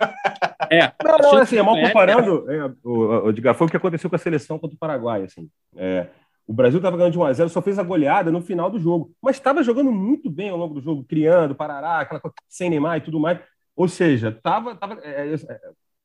[0.69, 0.91] É.
[1.03, 4.15] Não, não, assim, é mal comparando, é, o, o, o, foi o que aconteceu com
[4.15, 5.49] a seleção contra o Paraguai, assim.
[5.75, 6.07] É,
[6.47, 8.79] o Brasil estava ganhando de 1 a 0 só fez a goleada no final do
[8.79, 9.11] jogo.
[9.21, 12.97] Mas estava jogando muito bem ao longo do jogo, criando, parará, aquela coisa, sem Neymar
[12.97, 13.39] e tudo mais.
[13.75, 14.75] Ou seja, estava.
[14.75, 15.37] Tava, é, é,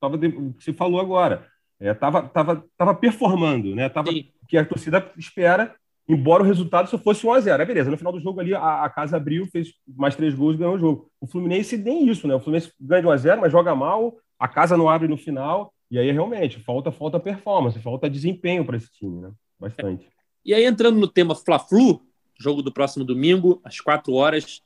[0.01, 1.47] tava, o que você falou agora.
[1.81, 3.89] Estava é, tava, tava performando, né?
[3.89, 4.11] Tava,
[4.49, 5.75] que a torcida espera,
[6.09, 8.55] embora o resultado só fosse 1 a 0 É beleza, no final do jogo ali
[8.55, 11.11] a, a, casa abriu, fez mais três gols e ganhou o jogo.
[11.21, 12.35] O Fluminense nem isso, né?
[12.35, 15.17] O Fluminense ganha de 1 a 0 mas joga mal, a casa não abre no
[15.17, 19.31] final, e aí realmente falta, falta performance, falta desempenho para esse time, né?
[19.59, 20.09] Bastante.
[20.45, 22.01] E aí, entrando no tema Fla-Flu,
[22.39, 24.63] jogo do próximo domingo, às quatro horas,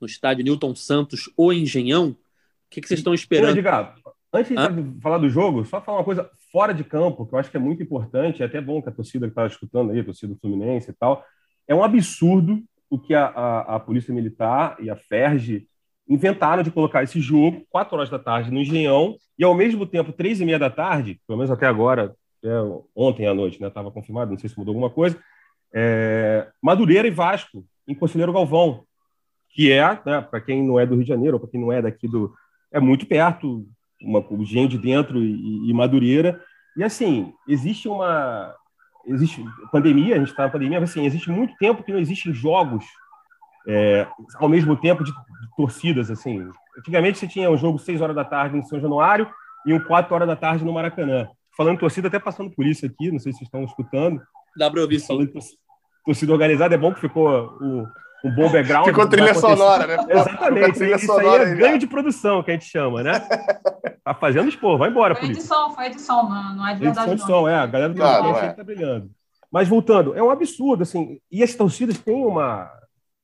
[0.00, 2.16] no estádio Newton Santos ou Engenhão, o
[2.70, 3.52] que, que vocês estão esperando?
[3.52, 3.94] Edgar,
[4.32, 7.50] antes de falar do jogo, só falar uma coisa fora de campo, que eu acho
[7.50, 10.04] que é muito importante, é até bom que a torcida que está escutando aí, a
[10.04, 11.24] torcida do Fluminense e tal,
[11.66, 15.66] é um absurdo o que a, a, a Polícia Militar e a FERJ
[16.06, 20.12] inventaram de colocar esse jogo, quatro horas da tarde, no Engenhão, e ao mesmo tempo,
[20.12, 22.50] três e meia da tarde, pelo menos até agora, é,
[22.94, 23.68] ontem à noite, né?
[23.68, 25.18] Estava confirmado, não sei se mudou alguma coisa.
[25.72, 28.84] É, Madureira e Vasco, em Conselheiro Galvão,
[29.48, 31.72] que é, né, para quem não é do Rio de Janeiro, ou para quem não
[31.72, 32.34] é daqui do.
[32.70, 33.66] É muito perto,
[34.02, 36.40] uma, o Gen de dentro e, e Madureira.
[36.76, 38.54] E assim, existe uma.
[39.06, 42.32] Existe pandemia, a gente está na pandemia, mas assim, existe muito tempo que não existem
[42.32, 42.84] jogos
[43.66, 46.10] é, ao mesmo tempo de, de, torcidas.
[46.10, 46.48] assim.
[46.78, 49.28] Antigamente você tinha um jogo 6 horas da tarde em São Januário
[49.66, 53.10] e um 4 horas da tarde no Maracanã falando torcida, até passando por isso aqui,
[53.10, 54.20] não sei se vocês estão escutando.
[54.56, 55.56] Dá para ouvir falando sim.
[56.04, 57.28] Torcida organizada, é bom que ficou
[57.60, 57.86] o,
[58.24, 58.86] um bom background.
[58.86, 59.96] Ficou trilha sonora, né?
[60.08, 60.78] Exatamente.
[60.78, 63.12] Trilha isso aí é ganho de produção que a gente chama, né?
[64.04, 65.42] Tá fazendo expor, vai embora, foi polícia.
[65.42, 67.12] Edição, foi edição, não, não é de verdade.
[67.12, 67.54] Edição, edição, é.
[67.54, 68.52] A galera do claro, podcast é.
[68.52, 69.10] tá brilhando.
[69.48, 71.20] Mas voltando, é um absurdo, assim.
[71.30, 72.68] E as torcidas têm uma.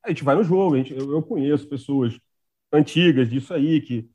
[0.04, 2.16] A gente vai no jogo, a gente, eu, eu conheço pessoas
[2.72, 4.08] antigas disso aí, que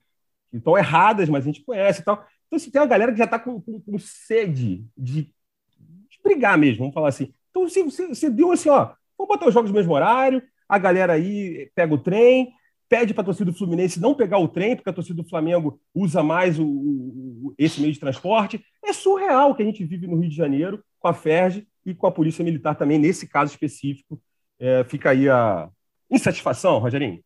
[0.53, 2.25] estão erradas, mas a gente conhece e tal.
[2.47, 6.19] Então, se assim, tem uma galera que já está com, com, com, sede de, de,
[6.23, 7.33] brigar mesmo, vamos falar assim.
[7.49, 10.77] Então, você, você, você deu assim, ó, vamos botar os jogos no mesmo horário, a
[10.77, 12.53] galera aí pega o trem,
[12.89, 15.79] pede para a torcida do Fluminense não pegar o trem, porque a torcida do Flamengo
[15.95, 18.63] usa mais o, o, esse meio de transporte.
[18.83, 21.93] É surreal o que a gente vive no Rio de Janeiro, com a FERJ e
[21.93, 24.21] com a Polícia Militar também, nesse caso específico.
[24.59, 25.69] É, fica aí a
[26.09, 27.19] insatisfação, Rogerinho.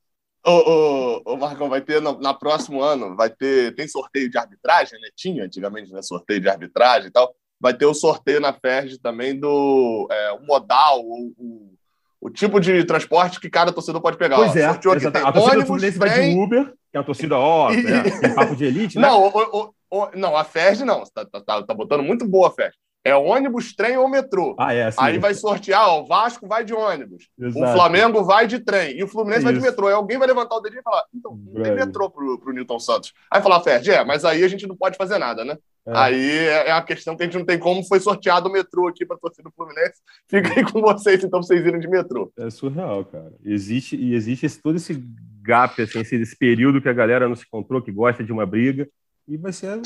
[0.46, 3.76] Ô, ô, ô, Marcão, vai ter no, na próximo ano, vai ter.
[3.76, 5.10] Tem sorteio de arbitragem, né?
[5.16, 6.02] Tinha antigamente, né?
[6.02, 7.36] Sorteio de arbitragem e tal.
[7.60, 11.77] Vai ter o sorteio na FERJ também do é, o modal, o, o,
[12.22, 14.36] o, tipo de transporte que cada torcedor pode pegar.
[14.38, 17.38] Pois ó, é, a torcida ônibus, do Fluminense vai de Uber, que é a torcida,
[17.38, 17.86] ó, e...
[17.86, 19.08] é, tem papo de elite, né?
[19.08, 21.04] Não, o, o, não a FERJ não.
[21.04, 22.76] Tá, tá, tá, tá botando muito boa a FERJ.
[23.08, 24.54] É ônibus, trem ou metrô.
[24.60, 27.66] Ah, é, assim Aí vai sortear, ó, o Vasco vai de ônibus, Exato.
[27.66, 29.46] o Flamengo vai de trem e o Fluminense Isso.
[29.46, 29.88] vai de metrô.
[29.88, 32.80] Aí alguém vai levantar o dedinho e falar: então, não tem metrô pro, pro Newton
[32.80, 33.14] Santos.
[33.32, 35.58] Aí falar, Ferd, é, mas aí a gente não pode fazer nada, né?
[35.88, 35.92] É.
[35.96, 38.88] Aí é, é a questão que a gente não tem como foi sorteado o metrô
[38.88, 40.02] aqui para torcida do Fluminense.
[40.28, 42.30] Fica aí com vocês, então, vocês irem de metrô.
[42.38, 43.32] É surreal, cara.
[43.44, 45.02] Existe, e existe esse, todo esse
[45.42, 48.46] gap, assim, esse, esse período que a galera não se encontrou, que gosta de uma
[48.46, 48.88] briga
[49.26, 49.82] e vai ser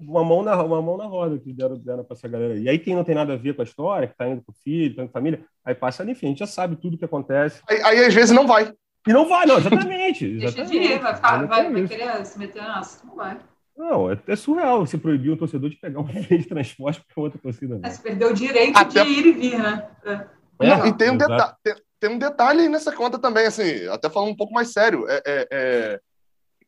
[0.00, 2.54] uma mão na, uma mão na roda que deram, deram para essa galera.
[2.56, 4.52] E aí, quem não tem nada a ver com a história, que está indo com
[4.52, 6.76] o filho, tá indo com a família, aí passa ali, enfim, a gente já sabe
[6.76, 7.62] tudo que acontece.
[7.68, 8.70] Aí, aí às vezes não vai.
[9.06, 10.38] E não vai, não, exatamente.
[10.38, 12.82] Deixa de ir, vai, ficar, vai, vai querer se meter na.
[13.04, 13.38] Não vai.
[13.76, 17.22] Não, é, é, surreal você proibir um torcedor de pegar um meio de transporte para
[17.22, 17.80] outra torcida.
[17.82, 19.04] É, você perdeu o direito até...
[19.04, 19.88] de ir e vir, né?
[20.04, 20.26] É.
[20.60, 24.08] Não, e tem um, detalhe, tem, tem, um detalhe aí nessa conta também, assim, até
[24.08, 25.06] falando um pouco mais sério.
[25.08, 26.00] É, é, é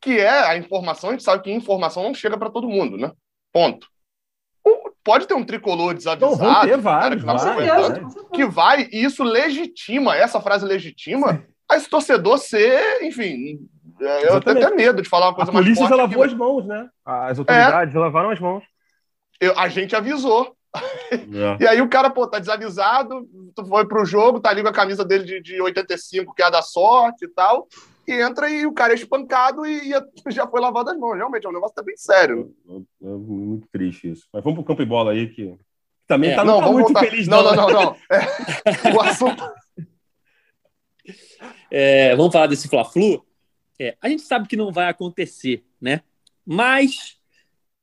[0.01, 3.11] que é a informação, a gente sabe que informação não chega para todo mundo, né?
[3.51, 3.87] Ponto.
[5.03, 9.23] Pode ter um tricolor desavisado, não, ter vários, cara, que, vários, que vai, e isso
[9.23, 13.69] legitima, essa frase legitima, a esse torcedor ser, enfim,
[14.07, 15.79] eu tenho até medo de falar uma coisa mais forte.
[15.79, 16.89] A polícia já lavou as mãos, né?
[17.05, 18.65] As autoridades é, lavaram as mãos.
[19.41, 20.55] Eu, a gente avisou.
[21.13, 21.17] É.
[21.63, 24.73] e aí o cara, pô, tá desavisado, tu foi pro jogo, tá ali com a
[24.73, 27.69] camisa dele de, de 85, que é a da sorte e tal
[28.07, 29.91] e entra e o cara é espancado e,
[30.29, 31.17] já foi lavado as mãos.
[31.17, 32.55] Realmente, é um negócio tá bem sério.
[32.69, 34.29] É, é, é muito triste isso.
[34.33, 35.57] Mas vamos pro campo e bola aí, que
[36.07, 37.01] também é, tá, não, tá muito voltar.
[37.01, 37.27] feliz.
[37.27, 37.69] Não, não, não.
[37.69, 37.97] não, não.
[38.11, 39.43] É, o assunto...
[41.71, 43.25] É, vamos falar desse Fla-Flu?
[44.01, 46.01] A gente sabe que não vai acontecer, né?
[46.47, 47.17] Mas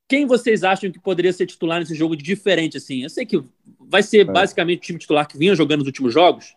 [0.07, 3.03] quem vocês acham que poderia ser titular nesse jogo de diferente, assim?
[3.03, 3.43] Eu sei que
[3.79, 6.55] vai ser basicamente o time titular que vinha jogando nos últimos jogos,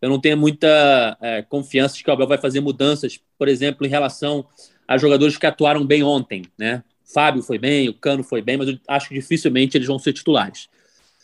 [0.00, 3.84] eu não tenho muita é, confiança de que o Abel vai fazer mudanças, por exemplo,
[3.86, 4.46] em relação
[4.86, 6.82] a jogadores que atuaram bem ontem, né?
[7.04, 10.12] Fábio foi bem, o Cano foi bem, mas eu acho que dificilmente eles vão ser
[10.12, 10.68] titulares.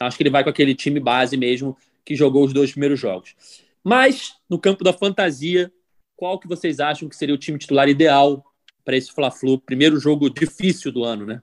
[0.01, 3.35] Acho que ele vai com aquele time base mesmo que jogou os dois primeiros jogos.
[3.83, 5.71] Mas, no campo da fantasia,
[6.17, 8.45] qual que vocês acham que seria o time titular ideal
[8.85, 9.61] para esse Fla-Flu?
[9.61, 11.43] Primeiro jogo difícil do ano, né?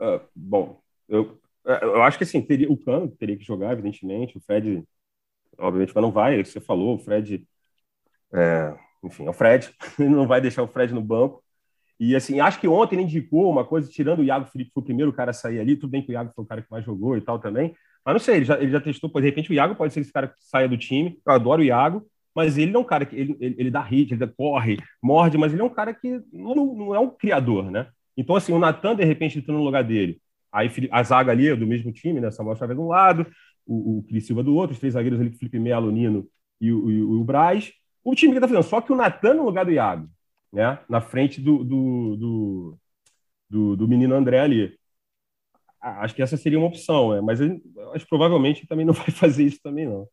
[0.00, 4.36] Uh, bom, eu, é, eu acho que assim, teria, o Cano teria que jogar, evidentemente.
[4.36, 4.84] O Fred
[5.58, 6.42] obviamente, mas não vai.
[6.44, 7.44] Você falou, o Fred,
[8.32, 11.42] é, enfim, é o Fred, ele não vai deixar o Fred no banco.
[12.00, 14.84] E assim, acho que ontem ele indicou uma coisa, tirando o Iago Felipe, foi o
[14.86, 15.76] primeiro cara a sair ali.
[15.76, 17.74] Tudo bem que o Iago foi o cara que mais jogou e tal também.
[18.04, 20.12] Mas não sei, ele já, ele já testou, de repente o Iago pode ser esse
[20.12, 21.20] cara que saia do time.
[21.24, 22.04] Eu adoro o Iago,
[22.34, 25.52] mas ele é um cara que ele, ele, ele dá hit, ele corre, morde, mas
[25.52, 27.88] ele é um cara que não, não é um criador, né?
[28.16, 30.20] Então, assim, o Natan, de repente, entrando no lugar dele.
[30.52, 32.30] Aí a zaga ali do mesmo time, né?
[32.30, 33.26] Samuel Chaves de um lado,
[33.66, 36.28] o, o Cris Silva do outro, os três zagueiros ali, Felipe Melo, Nino
[36.60, 37.72] e o, e o Braz.
[38.04, 40.08] O time que está fazendo, só que o Natan no lugar do Iago,
[40.52, 40.78] né?
[40.88, 42.78] Na frente do, do, do,
[43.48, 44.78] do, do menino André ali.
[45.80, 47.20] Acho que essa seria uma opção, né?
[47.20, 47.40] mas
[47.94, 50.08] acho, provavelmente também não vai fazer isso também, não.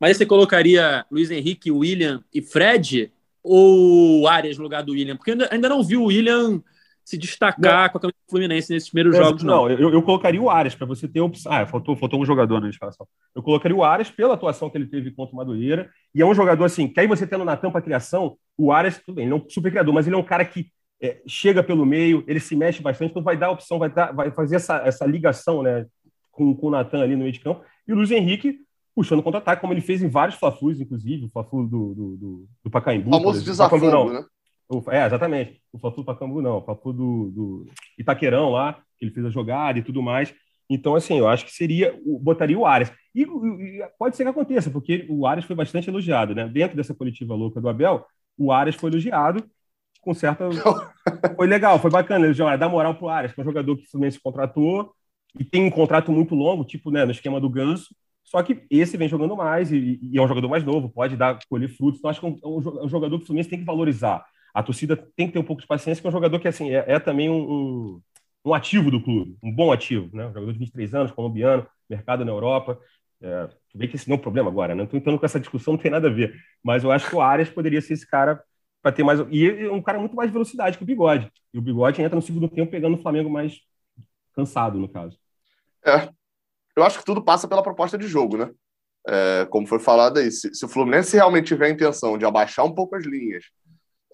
[0.00, 5.16] Mas você colocaria Luiz Henrique, William e Fred ou Arias no lugar do William?
[5.16, 6.62] Porque ainda, ainda não viu o William
[7.08, 7.88] se destacar não.
[7.88, 9.66] com a camisa do Fluminense nesses primeiros jogos, não.
[9.66, 11.50] Não, eu, eu colocaria o Ares para você ter opção.
[11.50, 13.08] Ah, faltou, faltou um jogador na escalação.
[13.34, 15.90] Eu colocaria o Ares pela atuação que ele teve contra o Madureira.
[16.14, 18.98] E é um jogador assim, que aí você tendo na tampa a criação, o Ares,
[18.98, 20.70] tudo bem, ele é um super criador, mas ele é um cara que
[21.00, 24.30] é, chega pelo meio, ele se mexe bastante, então vai dar opção, vai, dar, vai
[24.30, 25.86] fazer essa, essa ligação né,
[26.30, 27.64] com, com o Natan ali no meio de campo.
[27.86, 28.58] E o Luiz Henrique
[28.98, 32.70] puxando contra-ataque, como ele fez em vários Fla-Flus, inclusive, o Fla-Flu do, do, do, do
[32.70, 33.10] Pacaembu.
[33.10, 34.24] O famoso desafio, né?
[34.88, 35.62] É, exatamente.
[35.72, 39.78] O Fla-Flu Pacaembu não, o Fla-Flu do, do, Itaquerão lá, que ele fez a jogada
[39.78, 40.34] e tudo mais.
[40.68, 42.90] Então, assim, eu acho que seria, botaria o Arias.
[43.14, 46.48] E, e, pode ser que aconteça, porque o Arias foi bastante elogiado, né?
[46.48, 48.04] Dentro dessa coletiva louca do Abel,
[48.36, 49.48] o Arias foi elogiado
[50.00, 50.48] com certa...
[51.36, 52.24] foi legal, foi bacana.
[52.24, 54.92] Eles dá moral pro Arias, que é um jogador que o Fluminense contratou
[55.38, 57.94] e tem um contrato muito longo, tipo, né, no esquema do Ganso,
[58.30, 61.38] só que esse vem jogando mais e, e, é um jogador mais novo, pode dar
[61.48, 61.98] colher frutos.
[61.98, 64.24] Então, acho que é um, é um jogador que o Fluminense tem que valorizar
[64.58, 66.70] a torcida tem que ter um pouco de paciência, que é um jogador que assim,
[66.70, 68.02] é, é também um, um,
[68.46, 70.24] um, ativo do clube, um bom ativo, né?
[70.26, 72.78] Um jogador de 23 anos, colombiano, mercado na Europa.
[73.20, 74.78] É, tu que esse não é um problema agora, né?
[74.78, 76.34] Não estou entrando com essa discussão, não tem nada a ver.
[76.62, 78.42] Mas eu acho que o Arias poderia ser esse cara
[78.82, 79.20] para ter mais.
[79.30, 81.30] E é um cara muito mais velocidade que o Bigode.
[81.52, 83.60] E o Bigode entra no segundo tempo pegando o Flamengo mais
[84.34, 85.16] cansado, no caso.
[85.84, 86.08] É.
[86.78, 88.50] Eu acho que tudo passa pela proposta de jogo, né?
[89.06, 92.64] É, como foi falado aí, se, se, o Fluminense realmente tiver a intenção de abaixar
[92.64, 93.44] um pouco as linhas,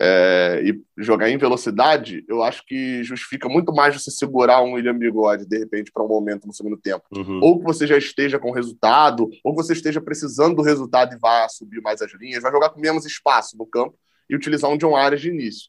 [0.00, 4.98] é, e jogar em velocidade, eu acho que justifica muito mais você segurar um William
[4.98, 7.04] Bigode, de repente, para um momento no segundo tempo.
[7.14, 7.40] Uhum.
[7.40, 11.18] Ou que você já esteja com resultado, ou que você esteja precisando do resultado e
[11.18, 13.96] vá subir mais as linhas, vai jogar com menos espaço no campo
[14.28, 15.68] e utilizar um John Arias de início.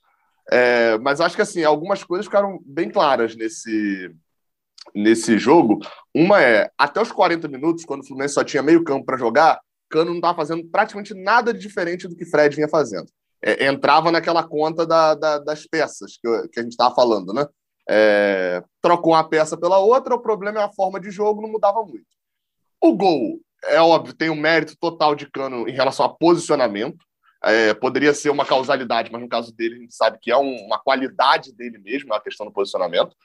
[0.52, 4.12] É, mas acho que assim, algumas coisas ficaram bem claras nesse,
[4.94, 5.80] nesse jogo.
[6.14, 9.60] Uma é, até os 40 minutos, quando o Fluminense só tinha meio campo para jogar,
[9.90, 13.08] Cano não estava fazendo praticamente nada de diferente do que Fred vinha fazendo
[13.46, 17.46] é, entrava naquela conta da, da, das peças que, que a gente estava falando, né?
[17.88, 21.84] É, trocou uma peça pela outra, o problema é a forma de jogo, não mudava
[21.84, 22.08] muito.
[22.82, 26.98] O gol, é óbvio, tem um mérito total de Cano em relação a posicionamento.
[27.44, 30.66] é, poderia ser uma causalidade, mas no caso dele, a gente sabe que é um,
[30.66, 33.16] uma qualidade dele mesmo, é a questão do posicionamento.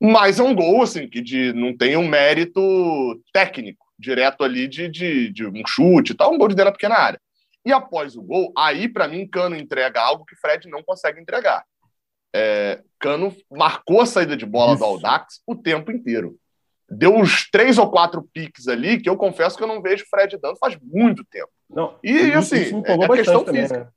[0.00, 4.88] Mas é um gol, assim, que de, não tem um mérito técnico, direto ali de,
[4.88, 7.20] de, de um chute e tal, um gol de dentro da pequena área.
[7.64, 11.62] E após o gol, aí, para mim, Cano entrega algo que Fred não consegue entregar.
[12.34, 14.78] É, Cano marcou a saída de bola Isso.
[14.78, 16.36] do Aldax o tempo inteiro.
[16.88, 20.38] Deu uns três ou quatro piques ali que eu confesso que eu não vejo Fred
[20.40, 21.50] dando faz muito tempo.
[21.68, 23.80] Não, e isso, assim, isso é, questão também, física.
[23.84, 23.88] Né?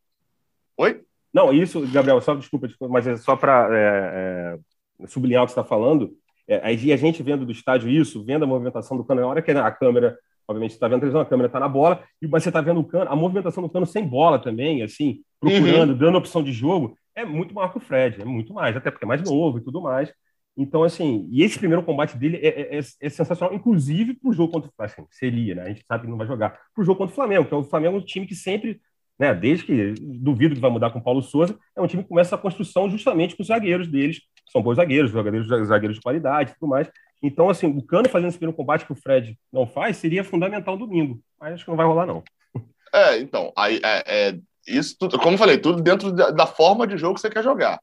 [0.77, 1.01] Oi?
[1.33, 4.59] Não, isso, Gabriel, só desculpa, desculpa mas é só para é, é,
[5.07, 6.11] sublinhar o que você está falando.
[6.47, 9.51] É, a gente vendo do estádio isso, vendo a movimentação do cano, na hora que
[9.51, 12.49] a câmera, obviamente, está vendo a televisão, a câmera está na bola, e mas você
[12.49, 15.97] está vendo o cano, a movimentação do cano sem bola também, assim, procurando, uhum.
[15.97, 19.05] dando opção de jogo, é muito maior que o Fred, é muito mais, até porque
[19.05, 20.11] é mais novo e tudo mais.
[20.55, 24.51] Então, assim, e esse primeiro combate dele é, é, é sensacional, inclusive para o jogo
[24.51, 24.93] contra o Flamengo.
[24.93, 25.63] Assim, seria, né?
[25.63, 26.51] A gente sabe que não vai jogar.
[26.73, 28.79] Para o jogo contra o Flamengo, que é o Flamengo é um time que sempre,
[29.17, 32.09] né, desde que duvido que vai mudar com o Paulo Souza, é um time que
[32.09, 34.21] começa a construção justamente com os zagueiros deles,
[34.53, 36.89] são bons zagueiros, zagueiros, zagueiros de qualidade e tudo mais.
[37.21, 40.77] Então, assim, o Cano fazendo esse primeiro combate que o Fred não faz seria fundamental
[40.77, 42.23] domingo, mas acho que não vai rolar, não.
[42.95, 46.85] É, então, aí, é, é isso tudo, como eu falei, tudo dentro da, da forma
[46.85, 47.79] de jogo que você quer jogar.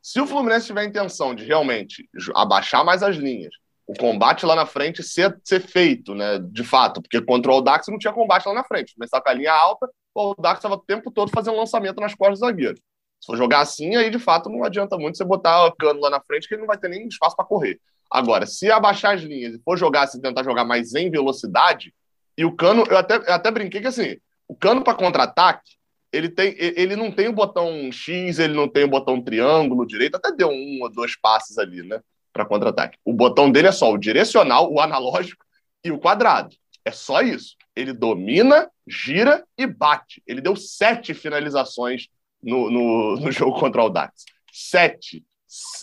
[0.00, 3.52] Se o Fluminense tiver a intenção de realmente abaixar mais as linhas,
[3.88, 7.88] o combate lá na frente ser, ser feito, né, de fato, porque contra o Audax
[7.88, 8.94] não tinha combate lá na frente.
[8.94, 12.38] Começar com a linha alta, o Audax estava o tempo todo fazendo lançamento nas costas
[12.38, 12.78] do zagueiro.
[13.22, 16.10] Se for jogar assim, aí de fato não adianta muito você botar o cano lá
[16.10, 17.80] na frente, que ele não vai ter nem espaço para correr.
[18.10, 21.94] Agora, se abaixar as linhas e for jogar, se tentar jogar mais em velocidade,
[22.36, 24.16] e o cano, eu até, eu até brinquei que assim,
[24.48, 25.76] o cano para contra-ataque,
[26.12, 30.16] ele, tem, ele não tem o botão X, ele não tem o botão triângulo direito,
[30.16, 32.00] até deu um ou dois passes ali, né?
[32.32, 32.98] Para contra-ataque.
[33.04, 35.44] O botão dele é só o direcional, o analógico
[35.84, 36.54] e o quadrado.
[36.84, 37.56] É só isso.
[37.74, 40.22] Ele domina, gira e bate.
[40.26, 42.08] Ele deu sete finalizações
[42.42, 44.24] no, no, no jogo contra o Dax.
[44.52, 45.24] Sete.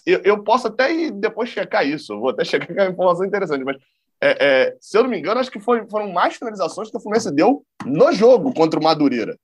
[0.06, 2.14] Eu, eu, posso até ir depois checar isso.
[2.14, 3.78] Eu vou até checar que é uma informação interessante, mas
[4.22, 7.00] é, é, se eu não me engano, acho que foi, foram mais finalizações que o
[7.00, 9.38] Fluminense deu no jogo contra o Madureira.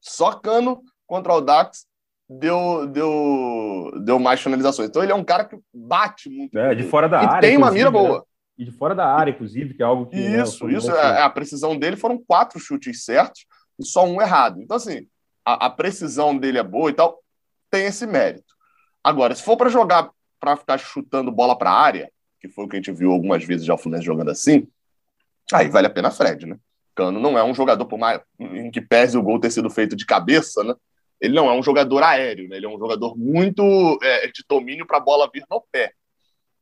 [0.00, 1.86] Só Cano contra o Dax
[2.28, 4.88] deu, deu, deu mais finalizações.
[4.88, 6.58] Então ele é um cara que bate muito.
[6.58, 7.40] É, de fora da e área.
[7.40, 8.18] tem uma mira boa.
[8.18, 8.24] Né?
[8.58, 10.16] E de fora da área, inclusive, que é algo que.
[10.16, 10.90] Né, isso, né, isso.
[10.90, 13.46] É, a precisão dele foram quatro chutes certos
[13.78, 14.60] e só um errado.
[14.60, 15.06] Então, assim,
[15.44, 17.22] a, a precisão dele é boa e tal,
[17.70, 18.54] tem esse mérito.
[19.02, 22.68] Agora, se for para jogar, para ficar chutando bola para a área, que foi o
[22.68, 24.66] que a gente viu algumas vezes já o Fluminense jogando assim,
[25.52, 26.58] aí vale a pena Fred, né?
[26.94, 29.96] Cano não é um jogador, por mais em que pese o gol ter sido feito
[29.96, 30.74] de cabeça, né?
[31.20, 32.56] Ele não é um jogador aéreo, né?
[32.56, 35.92] Ele é um jogador muito é, de domínio para a bola vir no pé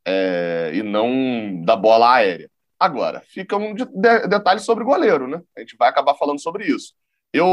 [0.05, 2.51] é, e não da bola aérea.
[2.79, 5.43] Agora, fica um de, de, detalhe sobre o goleiro, né?
[5.57, 6.95] A gente vai acabar falando sobre isso.
[7.33, 7.47] Eu,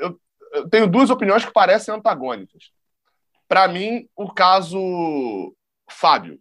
[0.00, 0.18] eu,
[0.54, 2.70] eu tenho duas opiniões que parecem antagônicas.
[3.48, 5.54] Para mim, o caso
[5.90, 6.40] Fábio.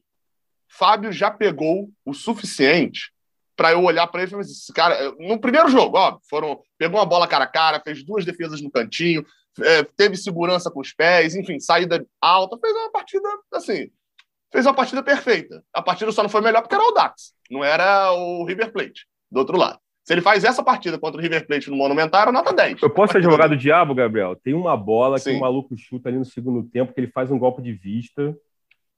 [0.69, 3.11] Fábio já pegou o suficiente
[3.55, 6.59] para eu olhar para ele e falar assim, esse cara, no primeiro jogo, ó, foram,
[6.77, 9.25] pegou uma bola cara a cara, fez duas defesas no cantinho,
[9.59, 13.91] é, teve segurança com os pés, enfim, saída alta, fez uma partida assim,
[14.51, 15.63] fez uma partida perfeita.
[15.71, 19.07] A partida só não foi melhor porque era o Dax, não era o River Plate,
[19.31, 19.79] do outro lado.
[20.03, 22.81] Se ele faz essa partida contra o River Plate no Monumental, nota 10.
[22.81, 24.35] Eu posso ser advogado do diabo, Gabriel?
[24.35, 25.31] Tem uma bola Sim.
[25.31, 28.35] que o maluco chuta ali no segundo tempo, que ele faz um golpe de vista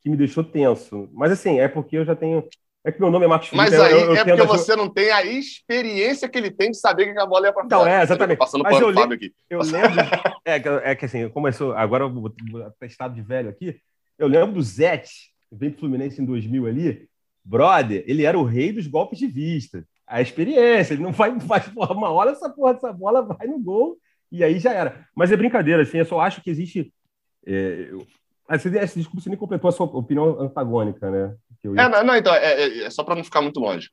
[0.01, 1.07] que me deixou tenso.
[1.13, 2.43] Mas assim, é porque eu já tenho
[2.85, 3.71] é que meu nome é Marcos Felipe.
[3.71, 6.77] Mas aí eu, eu é porque você não tem a experiência que ele tem de
[6.77, 7.65] saber que a bola ia para fora.
[7.65, 8.37] Então, é, exatamente.
[8.37, 9.33] Passando Mas eu, lembro, aqui.
[9.49, 10.01] eu lembro.
[10.45, 11.73] é, é que assim, começou.
[11.73, 12.31] Agora eu vou
[12.83, 13.75] estado de velho aqui.
[14.19, 17.09] Eu lembro do Zete, que veio pro Fluminense em 2000 ali.
[17.43, 19.83] Brother, ele era o rei dos golpes de vista.
[20.07, 23.97] A experiência, ele não vai, faz uma hora essa porra, essa bola vai no gol
[24.31, 25.07] e aí já era.
[25.15, 26.93] Mas é brincadeira, assim, eu só acho que existe.
[27.45, 27.91] É,
[28.49, 31.35] essa, essa, desculpa, você nem completou a sua opinião antagônica, né?
[31.63, 31.81] Ia...
[31.81, 33.89] É, não, não, então, é, é, é só para não ficar muito longe.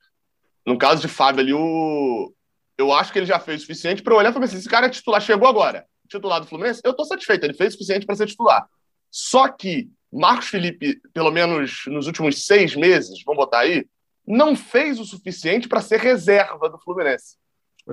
[0.67, 2.33] No caso de Fábio ali, o...
[2.77, 4.87] eu acho que ele já fez o suficiente para olhar e falar assim: esse cara
[4.87, 8.17] é titular, chegou agora, titular do Fluminense, eu estou satisfeito, ele fez o suficiente para
[8.17, 8.67] ser titular.
[9.11, 13.87] Só que Marcos Felipe, pelo menos nos últimos seis meses, vamos botar aí,
[14.27, 17.37] não fez o suficiente para ser reserva do Fluminense.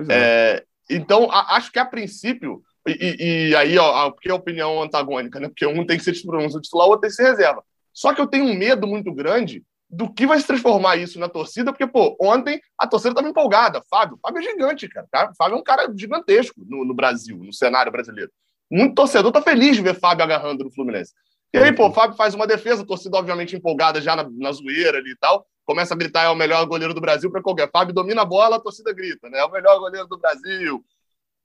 [0.08, 0.14] É.
[0.14, 4.82] É, então, a, acho que a princípio, e, e aí, ó, porque é a opinião
[4.82, 5.48] antagônica, né?
[5.48, 7.62] Porque um tem que ser titular, titular, o outro tem que ser reserva.
[7.92, 11.28] Só que eu tenho um medo muito grande do que vai se transformar isso na
[11.28, 13.82] torcida, porque, pô, ontem a torcida estava empolgada.
[13.90, 15.06] Fábio, Fábio é gigante, cara.
[15.10, 15.32] Tá?
[15.36, 18.30] Fábio é um cara gigantesco no, no, Brasil, no cenário brasileiro.
[18.70, 21.12] Muito torcedor tá feliz de ver Fábio agarrando no Fluminense.
[21.52, 24.98] E aí, pô, Fábio faz uma defesa, a torcida obviamente empolgada já na, na zoeira
[24.98, 27.70] ali e tal, começa a gritar, é o melhor goleiro do Brasil para qualquer.
[27.70, 29.38] Fábio domina a bola, a torcida grita, né?
[29.38, 30.84] É o melhor goleiro do Brasil.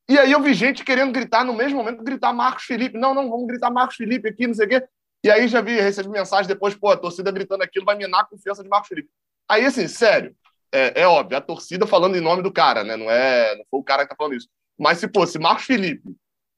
[0.07, 2.97] E aí eu vi gente querendo gritar no mesmo momento, gritar Marcos Felipe.
[2.97, 4.83] Não, não, vamos gritar Marcos Felipe aqui, não sei o quê.
[5.23, 8.25] E aí já vi, recebi mensagem depois, pô, a torcida gritando aquilo vai minar a
[8.25, 9.09] confiança de Marcos Felipe.
[9.49, 10.35] Aí, assim, sério,
[10.71, 12.95] é, é óbvio, a torcida falando em nome do cara, né?
[12.95, 14.47] Não é, não foi o cara que tá falando isso.
[14.77, 16.15] Mas se, pô, se Marcos Felipe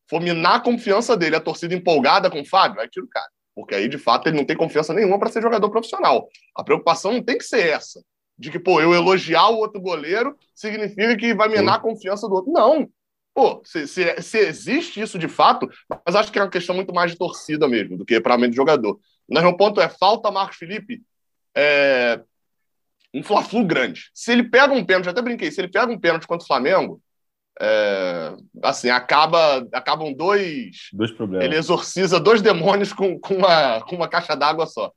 [0.09, 3.29] for minar a confiança dele, a torcida empolgada com o Fábio, aí tira o cara.
[3.57, 6.29] Porque aí, de fato, ele não tem confiança nenhuma para ser jogador profissional.
[6.55, 8.03] A preocupação não tem que ser essa.
[8.37, 12.35] De que, pô, eu elogiar o outro goleiro significa que vai minar a confiança do
[12.35, 12.51] outro.
[12.51, 12.87] Não.
[13.33, 15.67] Pô, se, se, se existe isso de fato,
[16.05, 18.55] mas acho que é uma questão muito mais de torcida mesmo, do que para de
[18.55, 18.99] jogador.
[19.27, 21.01] Mas meu ponto é, falta Marcos Felipe
[21.55, 22.21] é,
[23.11, 24.11] um fla-flu grande.
[24.13, 27.01] Se ele pega um pênalti, até brinquei, se ele pega um pênalti contra o Flamengo,
[27.59, 28.33] é,
[28.63, 30.89] assim, acaba, acabam dois.
[30.93, 31.45] Dois problemas.
[31.45, 34.91] Ele exorciza dois demônios com, com, uma, com uma caixa d'água só.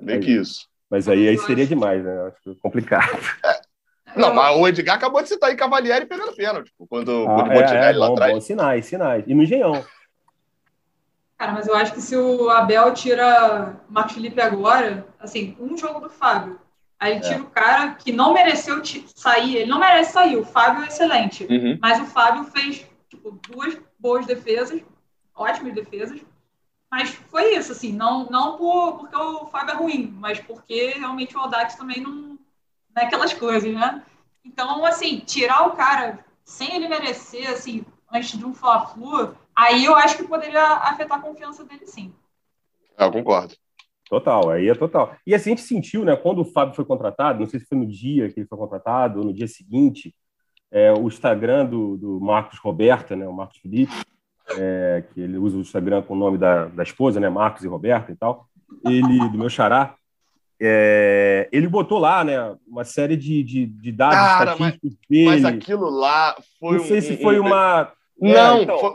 [0.00, 0.66] Meio que isso.
[0.90, 2.26] Mas aí, aí seria demais, né?
[2.26, 3.18] Acho complicado.
[3.44, 3.72] É.
[4.14, 7.52] Não, mas o Edgar acabou de citar aí Cavalieri pegando pênalti, tipo, quando, ah, quando
[7.52, 8.34] é, é, lá bom, atrás.
[8.34, 9.24] Bom, sinais, sinais.
[9.26, 9.82] E no Engenhão.
[11.38, 16.00] Cara, mas eu acho que se o Abel tira Marcos Felipe agora, assim, um jogo
[16.00, 16.60] do Fábio,
[17.02, 17.40] Aí tira é.
[17.40, 18.80] o cara que não mereceu
[19.16, 20.36] sair, ele não merece sair.
[20.36, 21.76] O Fábio é excelente, uhum.
[21.82, 24.80] mas o Fábio fez tipo, duas boas defesas,
[25.34, 26.20] ótimas defesas.
[26.88, 31.36] Mas foi isso, assim, não, não por, porque o Fábio é ruim, mas porque realmente
[31.36, 32.38] o Audax também não, não
[32.96, 34.04] é aquelas coisas, né?
[34.44, 39.96] Então, assim, tirar o cara sem ele merecer, assim, antes de um Fla-Flu, aí eu
[39.96, 42.14] acho que poderia afetar a confiança dele, sim.
[42.96, 43.56] Eu concordo.
[44.12, 45.16] Total, aí é total.
[45.26, 47.78] E assim, a gente sentiu, né, quando o Fábio foi contratado, não sei se foi
[47.78, 50.14] no dia que ele foi contratado ou no dia seguinte,
[50.70, 53.94] é, o Instagram do, do Marcos Roberta, né, o Marcos Felipe,
[54.58, 57.68] é, que ele usa o Instagram com o nome da, da esposa, né, Marcos e
[57.68, 58.46] Roberta e tal,
[58.84, 59.94] ele, do meu xará,
[60.60, 65.26] é, ele botou lá, né, uma série de, de, de dados Cara, estatísticos mas, dele.
[65.30, 67.90] Mas aquilo lá foi Não sei um, se foi uma...
[68.20, 68.94] Não, é, então, foi,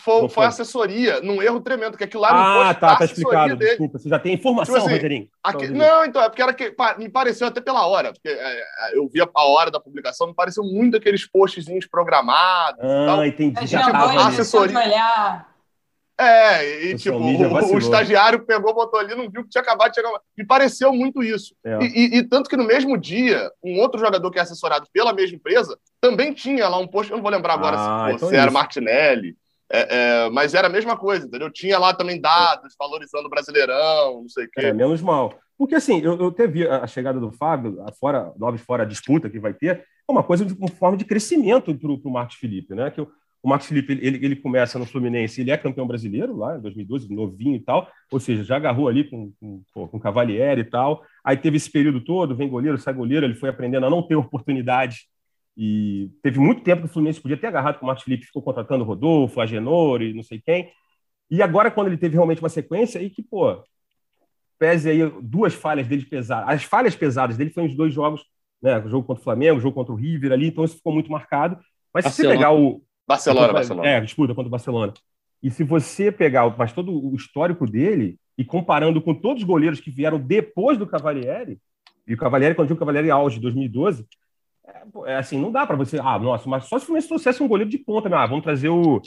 [0.00, 3.56] foi, foi assessoria, num erro tremendo, que aquilo lá Ah, tá, tá explicado.
[3.56, 3.70] Dele.
[3.70, 5.28] Desculpa, você já tem informação, tipo assim, Rogerinho.
[5.42, 8.98] Aqui, não, então, é porque era que, me pareceu até pela hora, porque é, é,
[8.98, 12.80] eu vi a hora da publicação, me pareceu muito aqueles postzinhos programados.
[12.82, 13.26] Ah, tal.
[13.26, 13.66] entendi.
[13.66, 15.46] Já tipo, a assessoria.
[16.20, 19.94] É, e tipo, o, o, estagiário pegou, botou ali, não viu que tinha acabado de
[19.94, 20.12] chegar.
[20.36, 21.54] Me pareceu muito isso.
[21.64, 21.78] É.
[21.80, 25.14] E, e, e, tanto que no mesmo dia, um outro jogador que é assessorado pela
[25.14, 28.28] mesma empresa também tinha lá um post, eu não vou lembrar agora ah, se, então
[28.28, 29.34] se era Martinelli
[29.72, 31.50] é, é, mas era a mesma coisa, entendeu?
[31.50, 34.66] Tinha lá também dados valorizando o Brasileirão, não sei o quê.
[34.66, 35.38] É, menos mal.
[35.56, 39.38] Porque, assim, eu, eu teve a chegada do Fábio, fora, novos fora a disputa que
[39.38, 42.90] vai ter, é uma coisa de uma forma de crescimento para o Marcos Felipe, né?
[42.90, 43.08] Que o,
[43.42, 47.14] o Marcos Felipe, ele, ele começa no Fluminense, ele é campeão brasileiro lá em 2012,
[47.14, 49.32] novinho e tal, ou seja, já agarrou ali com,
[49.72, 51.02] com, com Cavalieri e tal.
[51.22, 54.16] Aí teve esse período todo, vem goleiro, sai goleiro, ele foi aprendendo a não ter
[54.16, 55.09] oportunidade
[55.62, 58.40] e teve muito tempo que o Fluminense podia ter agarrado com o Marcos Felipe, ficou
[58.40, 60.72] contratando o Rodolfo, Agenor e não sei quem.
[61.30, 63.62] E agora, quando ele teve realmente uma sequência, aí que, pô,
[64.58, 66.48] pese aí duas falhas dele pesadas.
[66.48, 68.24] As falhas pesadas dele foram os dois jogos,
[68.62, 68.78] né?
[68.78, 71.12] O jogo contra o Flamengo, o jogo contra o River ali, então isso ficou muito
[71.12, 71.58] marcado.
[71.92, 72.10] Mas Barcelona.
[72.10, 72.82] se você pegar o.
[73.06, 73.86] Barcelona, Barcelona.
[73.86, 74.94] É, disputa contra o Barcelona.
[75.42, 79.78] E se você pegar mas todo o histórico dele e comparando com todos os goleiros
[79.78, 81.58] que vieram depois do Cavalieri,
[82.06, 84.06] e o Cavalieri, quando eu digo Cavalieri auge, 2012,
[85.06, 85.98] é, assim, não dá para você.
[85.98, 88.16] Ah, nossa, mas só se o Fluminense trouxesse um goleiro de ponta, né?
[88.16, 89.00] Ah, vamos trazer o.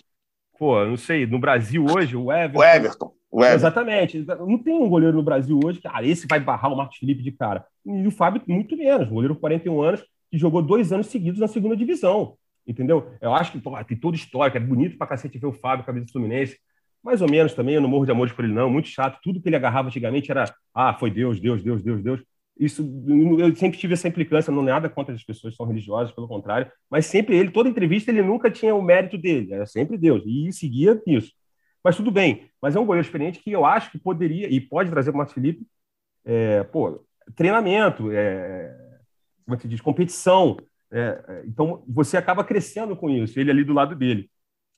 [0.57, 2.59] Pô, não sei, no Brasil hoje, o Everton.
[2.59, 3.13] O Everton.
[3.31, 3.55] O Everton.
[3.55, 4.25] Exatamente.
[4.25, 7.23] Não tem um goleiro no Brasil hoje que, ah, esse vai barrar o Marcos Felipe
[7.23, 7.65] de cara.
[7.85, 9.07] E o Fábio, muito menos.
[9.09, 12.35] Um goleiro com 41 anos que jogou dois anos seguidos na segunda divisão.
[12.65, 13.11] Entendeu?
[13.19, 16.05] Eu acho que pô, tem toda história, é bonito pra cacete ver o Fábio, cabeça
[16.05, 16.57] do Fluminense.
[17.03, 18.69] Mais ou menos também, eu não morro de amores por ele, não.
[18.69, 19.19] Muito chato.
[19.21, 22.21] Tudo que ele agarrava antigamente era, ah, foi Deus, Deus, Deus, Deus, Deus
[22.57, 22.87] isso
[23.39, 26.71] eu sempre tive essa implicância, não nada contra as pessoas que são religiosas, pelo contrário,
[26.89, 30.51] mas sempre ele, toda entrevista, ele nunca tinha o mérito dele, era sempre Deus, e
[30.51, 31.31] seguia isso.
[31.83, 34.89] Mas tudo bem, mas é um goleiro experiente que eu acho que poderia e pode
[34.89, 35.65] trazer para o Marcos Felipe
[36.25, 38.73] é, pô, treinamento, é,
[39.45, 40.57] como é se diz, competição.
[40.91, 44.29] É, então você acaba crescendo com isso, ele ali do lado dele.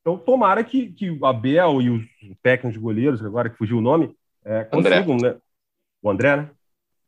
[0.01, 2.05] Então tomara que, que o Abel e os
[2.41, 5.33] técnicos de goleiros, agora que fugiu o nome, é, consigam, André.
[5.33, 5.39] né?
[6.01, 6.49] O André, né?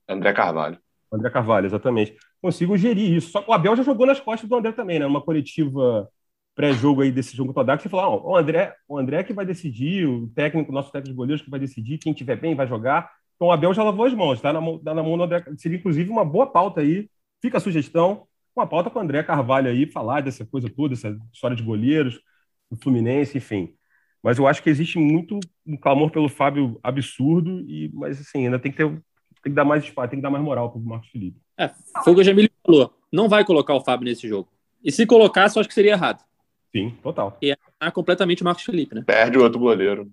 [0.08, 0.78] André Carvalho.
[1.12, 2.16] André Carvalho, exatamente.
[2.42, 3.32] Consigo gerir isso.
[3.32, 5.06] Só que o Abel já jogou nas costas do André também, né?
[5.06, 6.10] Uma coletiva
[6.56, 10.08] pré-jogo aí desse jogo todo, você falou, ah, o André, o André que vai decidir,
[10.08, 13.12] o técnico, nosso técnico de goleiros que vai decidir, quem tiver bem vai jogar.
[13.36, 15.44] Então o Abel já lavou as mãos, tá na, mão, tá na mão do André.
[15.58, 17.08] Seria inclusive uma boa pauta aí.
[17.40, 21.16] Fica a sugestão, uma pauta com o André Carvalho aí, falar dessa coisa toda, essa
[21.32, 22.20] história de goleiros,
[22.72, 23.76] do Fluminense, enfim.
[24.24, 28.58] Mas eu acho que existe muito um clamor pelo Fábio absurdo, e mas assim, ainda
[28.58, 29.02] tem que ter
[29.42, 31.40] tem que dar mais espaço, tem que dar mais moral para o Marcos Felipe.
[31.58, 31.70] É,
[32.04, 32.94] foi o que o Jamil falou.
[33.12, 34.50] Não vai colocar o Fábio nesse jogo.
[34.84, 36.24] E se colocasse, eu acho que seria errado.
[36.72, 37.38] Sim, total.
[37.42, 39.04] E é completamente o Marcos Felipe, né?
[39.06, 40.12] Perde o outro goleiro.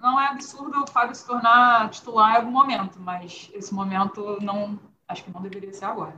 [0.00, 4.78] Não é absurdo o Fábio se tornar titular em algum momento, mas esse momento não
[5.08, 6.14] acho que não deveria ser agora.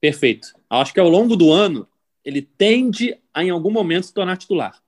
[0.00, 0.48] Perfeito.
[0.70, 1.86] Acho que ao longo do ano
[2.24, 4.80] ele tende a em algum momento se tornar titular,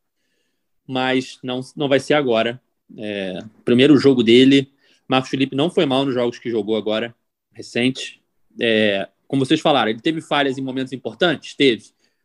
[0.87, 2.61] mas não, não vai ser agora.
[2.97, 4.73] É, primeiro jogo dele,
[5.09, 7.15] Marcos Felipe não foi mal nos jogos que jogou agora,
[7.53, 8.23] recente.
[8.61, 11.55] É, como vocês falaram, ele teve falhas em momentos importantes?
[11.55, 11.85] Teve.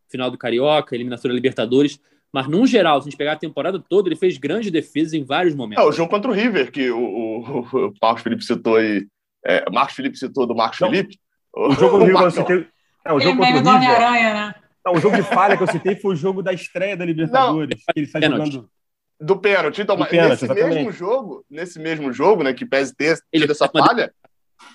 [0.09, 1.99] Final do Carioca, eliminação da Libertadores.
[2.31, 5.23] Mas, num geral, se a gente pegar a temporada toda, ele fez grandes defesas em
[5.23, 5.83] vários momentos.
[5.83, 9.07] É, o jogo contra o River, que o, o, o Marcos Felipe citou aí.
[9.45, 10.89] É, Marcos Felipe citou do Marcos Não.
[10.89, 11.19] Felipe.
[11.55, 12.67] O jogo do que eu citei.
[13.05, 13.75] É, o jogo contra o River.
[13.75, 14.55] Homem-Aranha, né?
[14.85, 17.83] Não, o jogo de falha que eu citei foi o jogo da estreia da Libertadores.
[17.85, 18.51] que ele Pênalti.
[18.51, 18.69] jogando.
[19.19, 19.81] Do pênalti.
[19.81, 20.75] Então, Do mas pênalti, nesse exatamente.
[20.75, 24.13] mesmo jogo, nesse mesmo jogo, né, que pese ter Ele tido essa faz uma falha,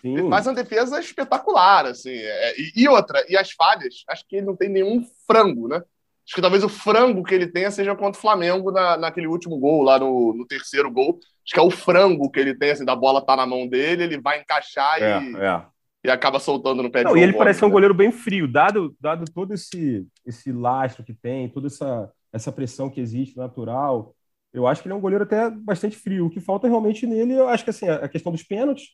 [0.01, 0.19] Sim.
[0.19, 2.15] ele faz uma defesa espetacular, assim.
[2.15, 5.77] é, e, e outra, e as falhas, acho que ele não tem nenhum frango, né?
[5.77, 9.59] Acho que talvez o frango que ele tenha seja contra o Flamengo na, naquele último
[9.59, 11.19] gol, lá no, no terceiro gol.
[11.43, 14.05] Acho que é o frango que ele tem, assim, da bola tá na mão dele,
[14.05, 15.63] ele vai encaixar É, e, é.
[16.05, 17.73] e acaba soltando no pé de Não, João e ele Gomes, parece ser um né?
[17.73, 22.91] goleiro bem frio, dado, dado todo esse, esse lastro que tem, toda essa, essa pressão
[22.91, 24.15] que existe natural.
[24.53, 26.27] Eu acho que ele é um goleiro até bastante frio.
[26.27, 28.89] O que falta realmente nele, eu acho que assim, a questão dos pênaltis,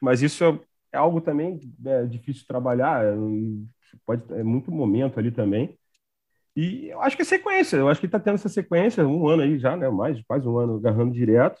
[0.00, 0.58] mas isso é,
[0.92, 3.14] é algo também é, difícil de trabalhar, é,
[4.06, 5.76] pode, é muito momento ali também.
[6.54, 9.26] E eu acho que é sequência, eu acho que ele está tendo essa sequência, um
[9.26, 9.88] ano aí já, né?
[9.88, 11.60] Mais, quase um ano agarrando direto.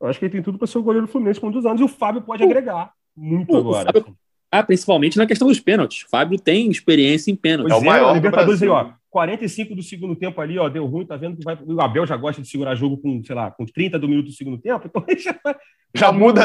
[0.00, 1.66] Eu acho que ele tem tudo para ser o goleiro do Fluminense por um dos
[1.66, 3.92] anos, e o Fábio pode agregar muito o agora.
[3.92, 4.16] Fábio-
[4.50, 6.06] Ah, principalmente na questão dos pênaltis.
[6.10, 7.74] Fábio tem experiência em pênaltis.
[7.74, 8.92] É o é, maior do Libertadores aí, Brasil.
[8.92, 8.98] ó.
[9.18, 11.58] 45 do segundo tempo ali, ó, deu ruim, tá vendo que vai.
[11.66, 14.32] O Abel já gosta de segurar jogo com, sei lá, com 30 do minuto do
[14.32, 15.56] segundo tempo, então ele já vai.
[15.94, 16.42] Já muda.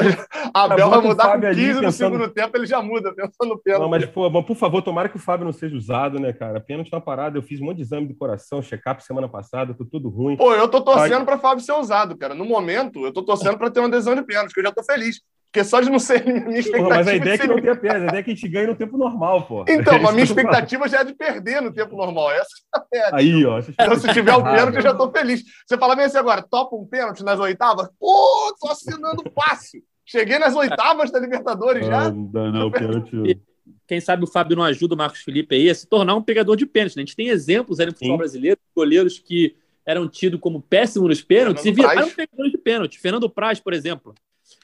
[0.53, 2.81] Abel vai bota o mudar com Fábio ali 15 no pensando- segundo tempo, ele já
[2.81, 3.81] muda, pensando no pênalti.
[3.83, 6.59] Não, mas, pô, mas, por favor, tomara que o Fábio não seja usado, né, cara?
[6.61, 9.83] Pênalti na parada, eu fiz um monte de exame do coração, check-up semana passada, tô
[9.85, 10.37] tudo ruim.
[10.37, 12.33] Pô, eu tô torcendo pra Fábio ser usado, cara.
[12.33, 14.81] No momento, eu tô torcendo pra ter uma adesão de pênalti, que eu já tô
[14.83, 15.21] feliz.
[15.53, 16.83] Porque só de não ser minha expectativa.
[16.83, 18.33] Porra, mas a ideia é que ser- não tenha pena, a ideia é que a
[18.33, 19.63] gente ganhe no tempo normal, pô.
[19.69, 22.31] Então, mas a minha expectativa já é de perder no tempo normal.
[22.31, 23.15] Essa é a meta.
[23.17, 23.59] Aí, ó.
[23.59, 25.43] Então, se tiver o pênalti, eu já tô feliz.
[25.67, 27.87] Você fala bem assim agora, topa um pênalti nas oitavas?
[27.99, 29.83] Pô, tô assinando fácil.
[30.03, 32.09] Cheguei nas oitavas da Libertadores já.
[32.09, 33.39] Não, não, não, pênalti.
[33.87, 36.55] Quem sabe o Fábio não ajuda o Marcos Felipe aí a se tornar um pegador
[36.57, 36.95] de pênaltis.
[36.95, 37.03] né?
[37.03, 38.17] A gente tem exemplos aí no futebol Sim.
[38.17, 42.13] brasileiro, de goleiros que eram tidos como péssimos nos pênaltis Fernando e viraram Praz.
[42.15, 42.99] pegadores de pênalti.
[42.99, 44.15] Fernando Praz, por exemplo.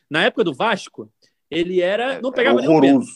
[0.10, 1.12] Na época do Vasco,
[1.49, 2.20] ele era.
[2.22, 3.07] Não É pegava nenhum pênalti.
[3.07, 3.12] horroroso.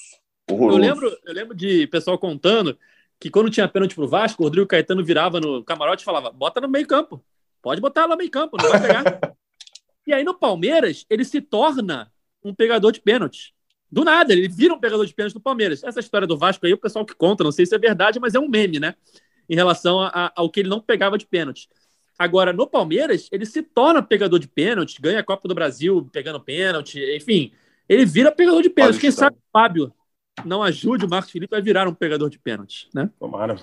[0.50, 0.78] horroroso.
[0.78, 2.78] Eu lembro, eu lembro de pessoal contando
[3.20, 6.60] que quando tinha pênalti pro Vasco, o Rodrigo Caetano virava no camarote e falava: bota
[6.62, 7.24] no meio campo.
[7.62, 9.04] Pode botar lá no meio campo, não vai pegar.
[10.06, 12.12] e aí no Palmeiras, ele se torna
[12.44, 13.54] um pegador de pênalti.
[13.90, 15.84] Do nada, ele vira um pegador de pênalti do Palmeiras.
[15.84, 18.34] Essa história do Vasco aí, o pessoal que conta, não sei se é verdade, mas
[18.36, 18.96] é um meme, né?
[19.48, 21.70] Em relação a- a- ao que ele não pegava de pênalti.
[22.18, 26.40] Agora, no Palmeiras, ele se torna pegador de pênalti, ganha a Copa do Brasil pegando
[26.40, 27.52] pênalti, enfim.
[27.90, 29.00] Ele vira pegador de pênalti.
[29.00, 29.94] Quem sabe o Fábio
[30.46, 33.10] não ajude o Marcos Felipe vai virar um pegador de pênalti, né?
[33.20, 33.54] Tomara.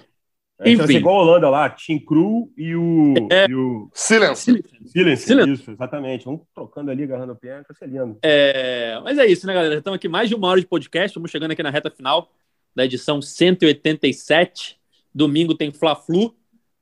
[0.58, 0.96] A vai Enfim.
[0.96, 3.46] igual a Holanda lá, Tim Cru e o, É.
[3.48, 4.62] e o Silêncio.
[4.92, 5.22] Silence.
[5.24, 5.50] Silence.
[5.52, 6.26] Isso, exatamente.
[6.26, 8.18] Vamos trocando ali, agarrando o pênalti, vai ser lindo.
[8.22, 9.78] É, mas é isso, né, galera?
[9.78, 11.08] Estamos aqui mais de uma hora de podcast.
[11.08, 12.30] Estamos chegando aqui na reta final
[12.74, 14.78] da edição 187.
[15.14, 16.36] Domingo tem Fla-Flu,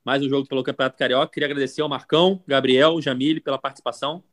[0.09, 1.31] mais um jogo pelo Campeonato Carioca.
[1.31, 4.23] Queria agradecer ao Marcão, Gabriel, Jamile pela participação.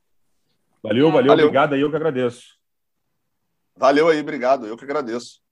[0.83, 1.45] Valeu, valeu, Valeu.
[1.45, 2.57] obrigado aí, eu que agradeço.
[3.77, 4.67] Valeu aí, obrigado.
[4.67, 5.43] Eu que agradeço.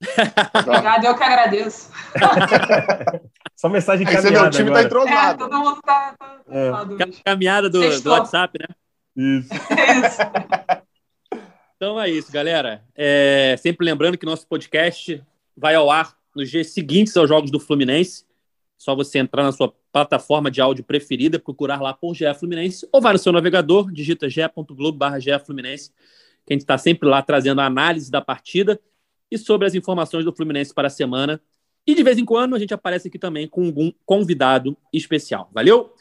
[0.66, 1.90] Obrigada, eu que agradeço.
[3.54, 4.82] Só mensagem Esse é meu encaminhada time tá agora.
[4.82, 5.38] É, entrosado.
[5.38, 7.22] todo mundo tá, tá, tá É.
[7.22, 8.10] caminhada do, do.
[8.10, 8.74] WhatsApp, né?
[9.14, 9.50] Isso.
[9.76, 10.22] É isso.
[11.76, 12.82] Então é isso, galera.
[12.94, 15.22] É, sempre lembrando que nosso podcast
[15.54, 18.24] vai ao ar nos dias seguintes aos jogos do Fluminense.
[18.76, 23.00] Só você entrar na sua plataforma de áudio preferida, procurar lá por GE Fluminense, ou
[23.00, 25.90] vai no seu navegador, digita ge.globo.br GE Fluminense,
[26.44, 28.78] que a gente está sempre lá trazendo a análise da partida
[29.30, 31.40] e sobre as informações do Fluminense para a semana.
[31.86, 35.50] E de vez em quando a gente aparece aqui também com algum convidado especial.
[35.54, 35.94] Valeu?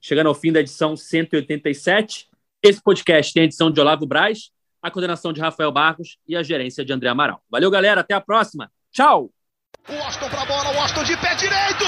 [0.00, 2.28] Chegando ao fim da edição 187.
[2.62, 4.50] Esse podcast tem a edição de Olavo Braz,
[4.82, 7.42] a coordenação de Rafael Barros e a gerência de André Amaral.
[7.48, 8.00] Valeu, galera.
[8.00, 8.70] Até a próxima.
[8.90, 9.32] Tchau!
[9.90, 11.84] O Washington pra bola, o Washington de pé direito.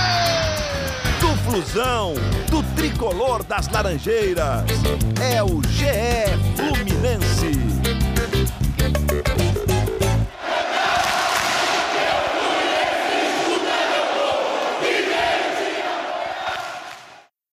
[1.19, 2.15] Do Flusão,
[2.49, 4.65] do tricolor das Laranjeiras.
[5.21, 7.72] É o GE Fluminense.